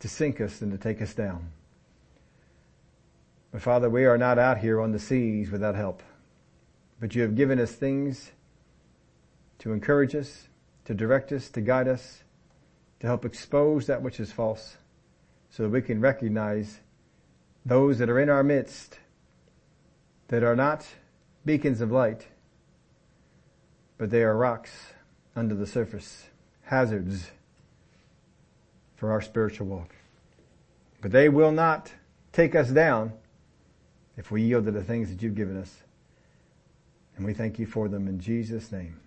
[0.00, 1.50] to sink us and to take us down.
[3.52, 6.02] But Father, we are not out here on the seas without help.
[7.00, 8.32] But you have given us things
[9.58, 10.48] to encourage us,
[10.84, 12.22] to direct us, to guide us,
[13.00, 14.76] to help expose that which is false
[15.50, 16.80] so that we can recognize
[17.64, 18.98] those that are in our midst
[20.28, 20.86] that are not
[21.44, 22.26] beacons of light,
[23.98, 24.92] but they are rocks
[25.34, 26.26] under the surface,
[26.62, 27.30] hazards
[28.96, 29.94] for our spiritual walk.
[31.00, 31.92] But they will not
[32.32, 33.12] take us down
[34.16, 35.82] if we yield to the things that you've given us.
[37.16, 39.00] And we thank you for them in Jesus' name.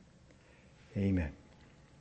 [0.96, 1.32] Amen.